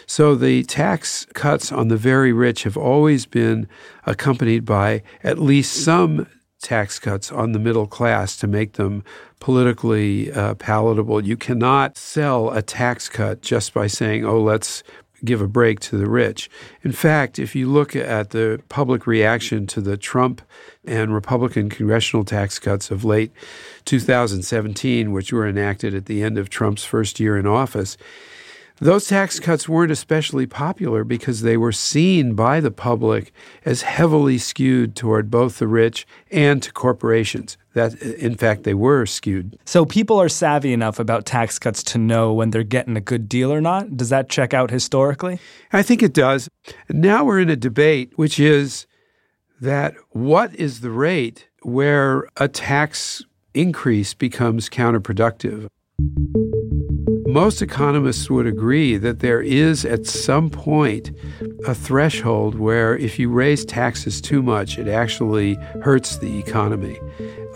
So 0.07 0.35
the 0.35 0.63
tax 0.65 1.27
cuts 1.35 1.73
on 1.73 1.89
the 1.89 1.97
very 1.97 2.33
rich 2.33 2.63
have 2.63 2.77
always 2.77 3.27
been 3.27 3.69
accompanied 4.05 4.65
by 4.65 5.03
at 5.23 5.39
least 5.39 5.85
some 5.85 6.27
tax 6.63 6.99
cuts 6.99 7.31
on 7.31 7.53
the 7.53 7.59
middle 7.59 7.87
class 7.87 8.37
to 8.39 8.47
make 8.47 8.75
them 8.75 9.05
politically 9.41 10.33
uh, 10.33 10.55
palatable. 10.55 11.25
You 11.25 11.37
cannot 11.37 11.97
sell 11.97 12.51
a 12.51 12.63
tax 12.63 13.09
cut 13.09 13.43
just 13.43 13.75
by 13.75 13.87
saying, 13.87 14.25
oh, 14.25 14.41
let's 14.41 14.83
give 15.25 15.41
a 15.41 15.49
break 15.49 15.81
to 15.81 15.97
the 15.97 16.09
rich. 16.09 16.51
In 16.83 16.93
fact, 16.93 17.39
if 17.39 17.55
you 17.55 17.69
look 17.69 17.97
at 17.97 18.31
the 18.31 18.61
public 18.69 19.07
reaction 19.07 19.67
to 19.69 19.81
the 19.81 19.97
Trump 19.97 20.43
and 20.85 21.15
Republican 21.15 21.69
congressional 21.69 22.25
tax 22.25 22.59
cuts 22.59 22.91
of 22.91 23.05
late 23.05 23.33
2017, 23.85 25.13
which 25.13 25.33
were 25.33 25.47
enacted 25.47 25.95
at 25.95 26.07
the 26.07 26.23
end 26.23 26.39
of 26.39 26.51
Trump's 26.51 26.85
first 26.85 27.19
year 27.19 27.37
in 27.37 27.47
office, 27.47 27.97
those 28.79 29.09
tax 29.09 29.41
cuts 29.41 29.69
weren't 29.69 29.91
especially 29.91 30.47
popular 30.47 31.03
because 31.03 31.41
they 31.41 31.57
were 31.57 31.73
seen 31.73 32.35
by 32.35 32.61
the 32.61 32.71
public 32.71 33.33
as 33.65 33.83
heavily 33.83 34.37
skewed 34.37 34.95
toward 34.95 35.31
both 35.31 35.59
the 35.59 35.67
rich 35.67 36.07
and 36.31 36.63
to 36.63 36.73
corporations. 36.73 37.57
That, 37.73 38.01
in 38.03 38.37
fact, 38.37 38.65
they 38.65 38.75
were 38.75 39.07
skewed. 39.07 39.59
So 39.65 39.85
people 39.87 40.21
are 40.21 40.29
savvy 40.29 40.73
enough 40.73 40.99
about 40.99 41.25
tax 41.25 41.59
cuts 41.59 41.83
to 41.85 41.99
know 41.99 42.33
when 42.33 42.51
they're 42.51 42.63
getting 42.63 42.97
a 42.97 43.01
good 43.01 43.29
deal 43.29 43.53
or 43.53 43.61
not. 43.61 43.97
Does 43.97 44.11
that 44.11 44.29
check 44.29 44.53
out 44.53 44.71
historically? 44.71 45.39
I 45.73 45.83
think 45.83 46.03
it 46.03 46.13
does. 46.13 46.49
Now 46.91 47.25
we're 47.25 47.41
in 47.41 47.51
a 47.51 47.57
debate, 47.57 48.13
which 48.17 48.39
is 48.39 48.87
that 49.61 49.95
what 50.11 50.55
is 50.55 50.81
the 50.81 50.91
rate 50.91 51.49
where 51.63 52.29
a 52.37 52.49
tax 52.49 53.23
increase 53.55 54.13
becomes 54.13 54.69
counterproductive? 54.69 55.69
Most 57.37 57.61
economists 57.61 58.31
would 58.31 58.47
agree 58.47 58.97
that 58.97 59.19
there 59.19 59.43
is 59.43 59.85
at 59.85 60.07
some 60.07 60.49
point 60.49 61.11
a 61.67 61.75
threshold 61.75 62.59
where 62.59 62.97
if 62.97 63.19
you 63.19 63.29
raise 63.29 63.63
taxes 63.63 64.23
too 64.23 64.43
much, 64.43 64.79
it 64.79 64.89
actually 64.89 65.57
hurts 65.83 66.17
the 66.17 66.39
economy. 66.39 66.99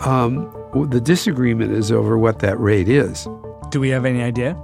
Um, 0.01 0.53
the 0.91 1.01
disagreement 1.01 1.71
is 1.71 1.91
over 1.91 2.15
what 2.15 2.37
that 2.41 2.59
rate 2.59 2.89
is. 2.89 3.27
Do 3.71 3.79
we 3.79 3.89
have 3.89 4.05
any 4.05 4.21
idea? 4.21 4.55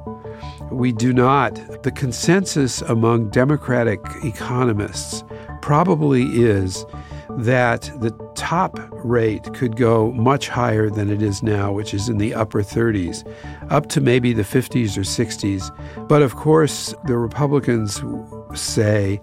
We 0.72 0.92
do 0.92 1.12
not. 1.12 1.56
The 1.82 1.92
consensus 1.92 2.84
among 2.84 3.32
Democratic 3.32 4.00
economists 4.24 5.24
probably 5.64 6.26
is 6.26 6.86
that 7.40 7.90
the 8.02 8.12
top 8.48 8.80
rate 9.04 9.54
could 9.54 9.76
go 9.76 10.10
much 10.14 10.48
higher 10.48 10.90
than 10.90 11.10
it 11.10 11.22
is 11.22 11.44
now, 11.44 11.70
which 11.70 11.94
is 11.94 12.08
in 12.08 12.18
the 12.18 12.34
upper 12.34 12.64
30s, 12.64 13.30
up 13.70 13.90
to 13.90 14.00
maybe 14.00 14.32
the 14.32 14.42
50s 14.42 14.98
or 14.98 15.02
60s. 15.02 16.08
But 16.08 16.22
of 16.22 16.38
course, 16.38 16.96
the 17.08 17.18
Republicans 17.18 18.02
say, 18.54 19.20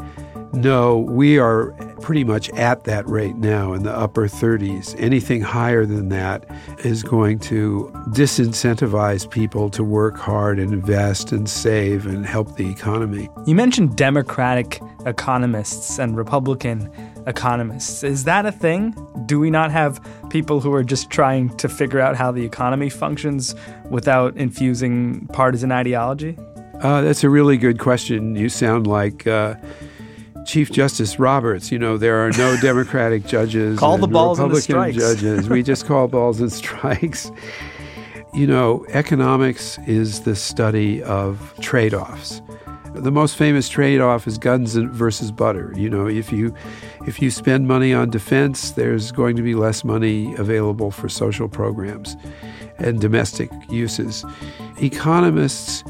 no, 0.52 0.98
we 0.98 1.38
are 1.38 1.72
pretty 2.02 2.22
much 2.22 2.50
at 2.50 2.84
that 2.84 3.08
rate 3.08 3.36
now 3.36 3.72
in 3.72 3.82
the 3.82 3.96
upper 3.96 4.28
30s. 4.28 4.94
Anything 5.00 5.40
higher 5.40 5.86
than 5.86 6.10
that 6.10 6.44
is 6.84 7.02
going 7.02 7.38
to 7.38 7.90
disincentivize 8.10 9.28
people 9.28 9.70
to 9.70 9.82
work 9.82 10.18
hard 10.18 10.58
and 10.58 10.70
invest 10.70 11.32
and 11.32 11.48
save 11.48 12.06
and 12.06 12.26
help 12.26 12.56
the 12.56 12.70
economy. 12.70 13.30
You 13.46 13.54
mentioned 13.54 13.96
Democratic 13.96 14.82
economists 15.06 15.98
and 15.98 16.14
Republican 16.14 16.92
economists. 17.26 18.02
Is 18.02 18.24
that 18.24 18.46
a 18.46 18.52
thing? 18.52 18.94
Do 19.26 19.38
we 19.40 19.50
not 19.50 19.70
have 19.70 20.00
people 20.30 20.60
who 20.60 20.72
are 20.74 20.84
just 20.84 21.10
trying 21.10 21.56
to 21.56 21.68
figure 21.68 22.00
out 22.00 22.16
how 22.16 22.30
the 22.32 22.44
economy 22.44 22.90
functions 22.90 23.54
without 23.90 24.36
infusing 24.36 25.26
partisan 25.28 25.72
ideology? 25.72 26.36
Uh, 26.80 27.00
that's 27.02 27.24
a 27.24 27.30
really 27.30 27.56
good 27.56 27.78
question. 27.78 28.34
You 28.36 28.48
sound 28.48 28.86
like 28.86 29.26
uh, 29.26 29.54
Chief 30.44 30.70
Justice 30.70 31.18
Roberts. 31.18 31.70
You 31.72 31.78
know, 31.78 31.96
there 31.96 32.26
are 32.26 32.30
no 32.32 32.56
Democratic 32.60 33.26
judges. 33.26 33.78
call 33.78 33.96
the 33.96 34.06
balls 34.08 34.38
Republican 34.38 34.76
and 34.76 34.94
the 34.94 35.00
strikes. 35.00 35.20
judges. 35.22 35.48
We 35.48 35.62
just 35.62 35.86
call 35.86 36.08
balls 36.08 36.40
and 36.40 36.52
strikes. 36.52 37.30
You 38.34 38.46
know, 38.48 38.84
economics 38.88 39.78
is 39.86 40.22
the 40.22 40.34
study 40.34 41.02
of 41.04 41.54
trade 41.60 41.94
offs. 41.94 42.42
The 42.94 43.10
most 43.10 43.36
famous 43.36 43.68
trade-off 43.68 44.26
is 44.26 44.38
guns 44.38 44.76
versus 44.76 45.30
butter. 45.32 45.72
You 45.76 45.90
know, 45.90 46.06
if 46.06 46.32
you 46.32 46.54
if 47.06 47.20
you 47.20 47.30
spend 47.30 47.66
money 47.66 47.92
on 47.92 48.10
defense, 48.10 48.70
there's 48.72 49.12
going 49.12 49.36
to 49.36 49.42
be 49.42 49.54
less 49.54 49.84
money 49.84 50.34
available 50.36 50.90
for 50.90 51.08
social 51.08 51.48
programs 51.48 52.16
and 52.78 53.00
domestic 53.00 53.50
uses. 53.68 54.24
Economists 54.80 55.84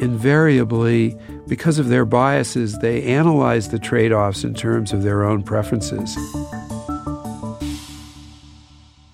invariably, 0.00 1.18
because 1.48 1.78
of 1.78 1.88
their 1.88 2.04
biases, 2.04 2.78
they 2.78 3.02
analyze 3.02 3.68
the 3.70 3.78
trade-offs 3.78 4.44
in 4.44 4.54
terms 4.54 4.92
of 4.92 5.02
their 5.02 5.24
own 5.24 5.42
preferences. 5.42 6.16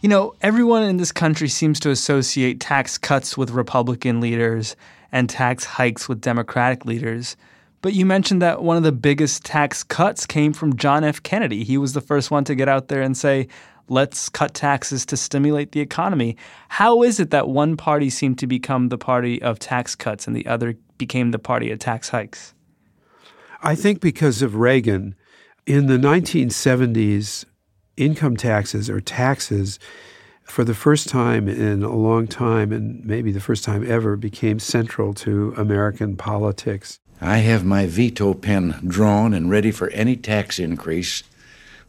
You 0.04 0.08
know, 0.08 0.34
everyone 0.42 0.82
in 0.82 0.98
this 0.98 1.12
country 1.12 1.48
seems 1.48 1.80
to 1.80 1.88
associate 1.88 2.60
tax 2.60 2.98
cuts 2.98 3.38
with 3.38 3.52
Republican 3.52 4.20
leaders 4.20 4.76
and 5.10 5.30
tax 5.30 5.64
hikes 5.64 6.10
with 6.10 6.20
Democratic 6.20 6.84
leaders. 6.84 7.38
But 7.80 7.94
you 7.94 8.04
mentioned 8.04 8.42
that 8.42 8.62
one 8.62 8.76
of 8.76 8.82
the 8.82 8.92
biggest 8.92 9.46
tax 9.46 9.82
cuts 9.82 10.26
came 10.26 10.52
from 10.52 10.76
John 10.76 11.04
F. 11.04 11.22
Kennedy. 11.22 11.64
He 11.64 11.78
was 11.78 11.94
the 11.94 12.02
first 12.02 12.30
one 12.30 12.44
to 12.44 12.54
get 12.54 12.68
out 12.68 12.88
there 12.88 13.00
and 13.00 13.16
say, 13.16 13.48
let's 13.88 14.28
cut 14.28 14.52
taxes 14.52 15.06
to 15.06 15.16
stimulate 15.16 15.72
the 15.72 15.80
economy. 15.80 16.36
How 16.68 17.02
is 17.02 17.18
it 17.18 17.30
that 17.30 17.48
one 17.48 17.74
party 17.74 18.10
seemed 18.10 18.38
to 18.40 18.46
become 18.46 18.90
the 18.90 18.98
party 18.98 19.40
of 19.40 19.58
tax 19.58 19.94
cuts 19.94 20.26
and 20.26 20.36
the 20.36 20.46
other 20.46 20.76
became 20.98 21.30
the 21.30 21.38
party 21.38 21.70
of 21.70 21.78
tax 21.78 22.10
hikes? 22.10 22.52
I 23.62 23.74
think 23.74 24.02
because 24.02 24.42
of 24.42 24.56
Reagan. 24.56 25.14
In 25.64 25.86
the 25.86 25.96
1970s, 25.96 27.46
income 27.96 28.36
taxes 28.36 28.90
or 28.90 29.00
taxes 29.00 29.78
for 30.44 30.64
the 30.64 30.74
first 30.74 31.08
time 31.08 31.48
in 31.48 31.82
a 31.82 31.94
long 31.94 32.26
time, 32.26 32.70
and 32.70 33.04
maybe 33.04 33.32
the 33.32 33.40
first 33.40 33.64
time 33.64 33.90
ever, 33.90 34.16
became 34.16 34.58
central 34.58 35.14
to 35.14 35.54
American 35.56 36.16
politics. 36.16 37.00
I 37.20 37.38
have 37.38 37.64
my 37.64 37.86
veto 37.86 38.34
pen 38.34 38.80
drawn 38.86 39.32
and 39.32 39.50
ready 39.50 39.70
for 39.70 39.88
any 39.90 40.16
tax 40.16 40.58
increase 40.58 41.22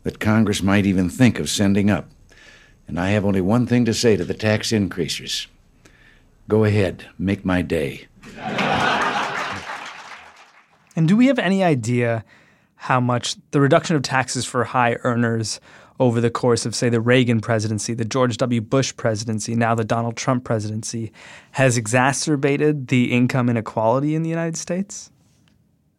that 0.04 0.20
Congress 0.20 0.62
might 0.64 0.86
even 0.86 1.10
think 1.10 1.40
of 1.40 1.50
sending 1.50 1.90
up. 1.90 2.10
And 2.88 3.00
I 3.00 3.10
have 3.10 3.26
only 3.26 3.42
one 3.42 3.66
thing 3.66 3.84
to 3.86 3.94
say 3.94 4.16
to 4.16 4.24
the 4.24 4.34
tax 4.34 4.72
increasers 4.72 5.48
go 6.48 6.64
ahead, 6.64 7.08
make 7.18 7.44
my 7.44 7.64
day. 7.64 8.08
and 10.96 11.08
do 11.08 11.18
we 11.18 11.26
have 11.26 11.40
any 11.40 11.64
idea 11.64 12.24
how 12.76 13.00
much 13.00 13.36
the 13.50 13.60
reduction 13.60 13.96
of 13.96 14.04
taxes 14.04 14.46
for 14.46 14.64
high 14.66 14.98
earners 15.04 15.60
over 16.00 16.20
the 16.20 16.30
course 16.30 16.66
of, 16.66 16.76
say, 16.76 16.90
the 16.90 17.00
Reagan 17.00 17.40
presidency, 17.40 17.94
the 17.94 18.06
George 18.06 18.38
W. 18.38 18.62
Bush 18.62 18.96
presidency, 18.96 19.56
now 19.56 19.76
the 19.76 19.86
Donald 19.86 20.18
Trump 20.18 20.44
presidency, 20.44 21.12
has 21.52 21.78
exacerbated 21.78 22.90
the 22.90 23.12
income 23.12 23.50
inequality 23.50 24.16
in 24.16 24.24
the 24.24 24.30
United 24.30 24.58
States? 24.58 25.10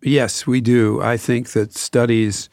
Yes, 0.02 0.46
we 0.46 0.60
do. 0.60 1.00
I 1.00 1.16
think 1.16 1.50
that 1.50 1.74
studies 1.74 2.50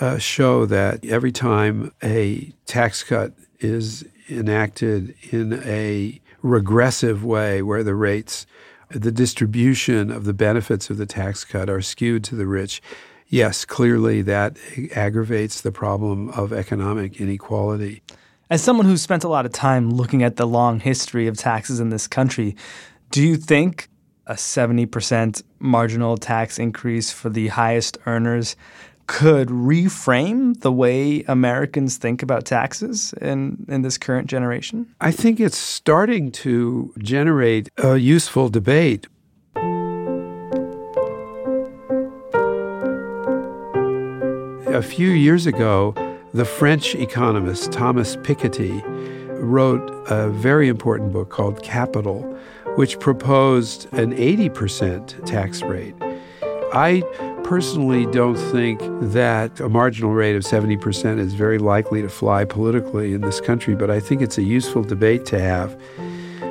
uh, 0.00 0.18
show 0.18 0.66
that 0.66 1.04
every 1.06 1.32
time 1.32 1.92
a 2.02 2.52
tax 2.66 3.02
cut 3.02 3.32
is 3.60 4.04
enacted 4.28 5.14
in 5.30 5.54
a 5.64 6.20
regressive 6.42 7.24
way, 7.24 7.62
where 7.62 7.82
the 7.82 7.94
rates, 7.94 8.46
the 8.90 9.10
distribution 9.10 10.10
of 10.10 10.24
the 10.24 10.34
benefits 10.34 10.90
of 10.90 10.98
the 10.98 11.06
tax 11.06 11.44
cut 11.44 11.70
are 11.70 11.80
skewed 11.80 12.22
to 12.24 12.34
the 12.34 12.46
rich, 12.46 12.82
yes, 13.28 13.64
clearly 13.64 14.22
that 14.22 14.56
aggravates 14.94 15.60
the 15.60 15.72
problem 15.72 16.30
of 16.30 16.52
economic 16.52 17.20
inequality. 17.20 18.02
As 18.48 18.62
someone 18.62 18.86
who's 18.86 19.02
spent 19.02 19.24
a 19.24 19.28
lot 19.28 19.44
of 19.44 19.52
time 19.52 19.90
looking 19.90 20.22
at 20.22 20.36
the 20.36 20.46
long 20.46 20.78
history 20.78 21.26
of 21.26 21.36
taxes 21.36 21.80
in 21.80 21.90
this 21.90 22.06
country, 22.06 22.56
do 23.10 23.22
you 23.22 23.36
think 23.36 23.88
a 24.26 24.34
70% 24.34 25.42
marginal 25.58 26.16
tax 26.16 26.58
increase 26.58 27.10
for 27.10 27.28
the 27.28 27.48
highest 27.48 27.98
earners 28.06 28.56
could 29.06 29.48
reframe 29.48 30.60
the 30.60 30.72
way 30.72 31.22
Americans 31.28 31.96
think 31.96 32.22
about 32.22 32.44
taxes 32.44 33.14
in, 33.20 33.64
in 33.68 33.82
this 33.82 33.98
current 33.98 34.28
generation? 34.28 34.86
I 35.00 35.12
think 35.12 35.38
it's 35.38 35.56
starting 35.56 36.32
to 36.32 36.92
generate 36.98 37.68
a 37.78 37.96
useful 37.96 38.48
debate. 38.48 39.06
A 44.68 44.82
few 44.82 45.10
years 45.10 45.46
ago, 45.46 45.94
the 46.34 46.44
French 46.44 46.96
economist 46.96 47.70
Thomas 47.70 48.16
Piketty 48.16 48.82
wrote 49.40 49.88
a 50.10 50.28
very 50.28 50.66
important 50.66 51.12
book 51.12 51.30
called 51.30 51.62
Capital, 51.62 52.22
which 52.74 52.98
proposed 52.98 53.86
an 53.94 54.12
80% 54.12 55.24
tax 55.24 55.62
rate. 55.62 55.94
I 56.74 57.02
personally 57.44 58.06
don't 58.06 58.34
think 58.34 58.80
that 59.12 59.60
a 59.60 59.68
marginal 59.68 60.12
rate 60.12 60.34
of 60.34 60.42
70% 60.42 61.20
is 61.20 61.32
very 61.32 61.58
likely 61.58 62.02
to 62.02 62.08
fly 62.08 62.44
politically 62.44 63.14
in 63.14 63.20
this 63.20 63.40
country, 63.40 63.76
but 63.76 63.88
I 63.88 64.00
think 64.00 64.20
it's 64.20 64.36
a 64.36 64.42
useful 64.42 64.82
debate 64.82 65.24
to 65.26 65.38
have 65.38 65.80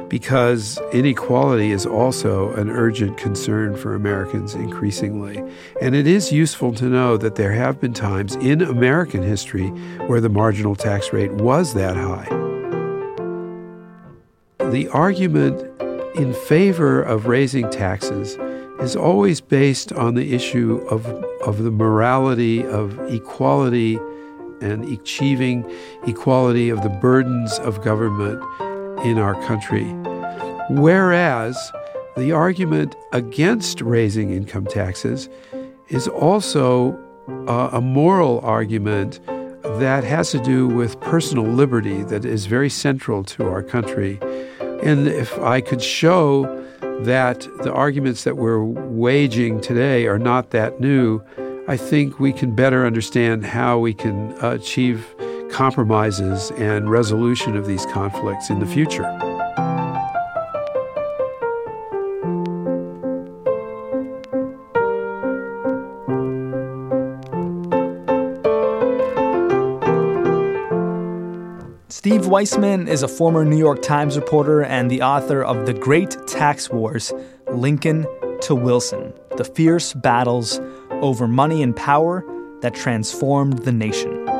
because 0.10 0.80
inequality 0.94 1.72
is 1.72 1.86
also 1.86 2.54
an 2.54 2.70
urgent 2.70 3.18
concern 3.18 3.76
for 3.76 3.96
Americans 3.96 4.54
increasingly. 4.54 5.44
And 5.82 5.96
it 5.96 6.08
is 6.08 6.32
useful 6.32 6.74
to 6.76 6.86
know 6.86 7.18
that 7.18 7.36
there 7.36 7.52
have 7.52 7.80
been 7.80 7.94
times 7.94 8.36
in 8.36 8.62
American 8.62 9.24
history 9.24 9.68
where 10.08 10.22
the 10.22 10.30
marginal 10.30 10.76
tax 10.76 11.12
rate 11.12 11.32
was 11.34 11.74
that 11.74 11.96
high. 11.96 12.28
The 14.72 14.88
argument 14.90 15.62
in 16.16 16.34
favor 16.34 17.02
of 17.02 17.28
raising 17.28 17.70
taxes 17.70 18.38
is 18.80 18.96
always 18.96 19.42
based 19.42 19.92
on 19.94 20.16
the 20.16 20.34
issue 20.34 20.86
of, 20.90 21.06
of 21.42 21.64
the 21.64 21.72
morality 21.72 22.64
of 22.66 23.00
equality 23.12 23.96
and 24.62 24.86
achieving 24.86 25.70
equality 26.08 26.70
of 26.70 26.84
the 26.84 26.90
burdens 26.90 27.60
of 27.60 27.84
government 27.84 28.42
in 29.06 29.20
our 29.20 29.36
country. 29.44 29.86
Whereas 30.72 31.72
the 32.18 32.32
argument 32.32 32.96
against 33.14 33.80
raising 33.82 34.32
income 34.32 34.66
taxes 34.66 35.30
is 35.90 36.08
also 36.08 36.98
uh, 37.48 37.70
a 37.72 37.82
moral 37.82 38.40
argument 38.40 39.20
that 39.80 40.04
has 40.04 40.32
to 40.32 40.40
do 40.40 40.68
with 40.68 41.00
personal 41.02 41.46
liberty 41.46 42.02
that 42.04 42.26
is 42.26 42.48
very 42.48 42.70
central 42.70 43.24
to 43.26 43.48
our 43.48 43.62
country. 43.62 44.18
And 44.82 45.08
if 45.08 45.38
I 45.40 45.62
could 45.62 45.84
show 45.84 46.44
that 47.02 47.42
the 47.62 47.72
arguments 47.72 48.24
that 48.24 48.38
we're 48.38 48.64
waging 48.64 49.62
today 49.62 50.08
are 50.08 50.20
not 50.20 50.50
that 50.50 50.80
new, 50.80 51.22
I 51.68 51.78
think 51.78 52.20
we 52.20 52.34
can 52.34 52.56
better 52.56 52.88
understand 52.88 53.46
how 53.46 53.78
we 53.78 53.94
can 53.94 54.32
achieve 54.44 55.16
compromises 55.56 56.52
and 56.58 56.90
resolution 56.90 57.56
of 57.56 57.66
these 57.66 57.86
conflicts 57.86 58.50
in 58.50 58.60
the 58.60 58.66
future. 58.66 59.10
Steve 71.88 72.24
Weisman 72.24 72.90
is 72.90 73.02
a 73.02 73.08
former 73.08 73.46
New 73.46 73.58
York 73.58 73.82
Times 73.82 74.18
reporter 74.18 74.62
and 74.62 74.92
the 74.92 75.02
author 75.02 75.42
of 75.42 75.66
The 75.66 75.74
Great 75.74 76.18
Tax 76.28 76.70
Wars 76.70 77.14
Lincoln 77.48 78.06
to 78.42 78.56
Wilson 78.56 79.14
The 79.38 79.46
Fierce 79.46 79.94
Battles 79.94 80.60
Over 80.90 81.30
Money 81.30 81.64
and 81.64 81.74
Power 81.74 82.26
That 82.60 82.76
Transformed 82.76 83.60
the 83.60 83.72
Nation. 83.72 84.35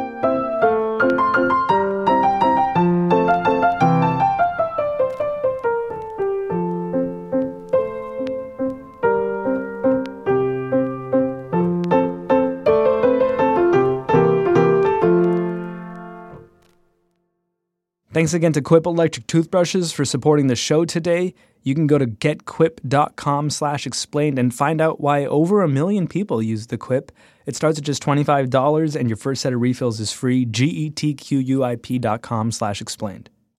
Thanks 18.16 18.34
again 18.34 18.54
to 18.54 18.62
Quip 18.62 18.86
Electric 18.86 19.28
Toothbrushes 19.28 19.92
for 19.92 20.06
supporting 20.06 20.48
the 20.48 20.56
show 20.56 20.86
today. 20.86 21.34
You 21.64 21.76
can 21.76 21.86
go 21.86 21.98
to 21.98 22.08
getquip.com 22.08 23.50
slash 23.50 23.86
explained 23.86 24.40
and 24.40 24.56
find 24.56 24.80
out 24.80 25.02
why 25.02 25.26
over 25.26 25.62
a 25.62 25.68
million 25.68 26.08
people 26.08 26.42
use 26.42 26.68
the 26.68 26.78
Quip. 26.78 27.12
It 27.46 27.58
starts 27.58 27.78
at 27.78 27.84
just 27.84 28.02
$25 28.02 28.96
and 28.96 29.10
your 29.10 29.18
first 29.18 29.42
set 29.42 29.52
of 29.52 29.60
refills 29.60 30.00
is 30.00 30.14
free. 30.14 30.46
G-E-T-Q-U-I-P 30.46 32.00
dot 32.00 32.22
com 32.22 32.54
slash 32.54 32.80
explained. 32.80 33.30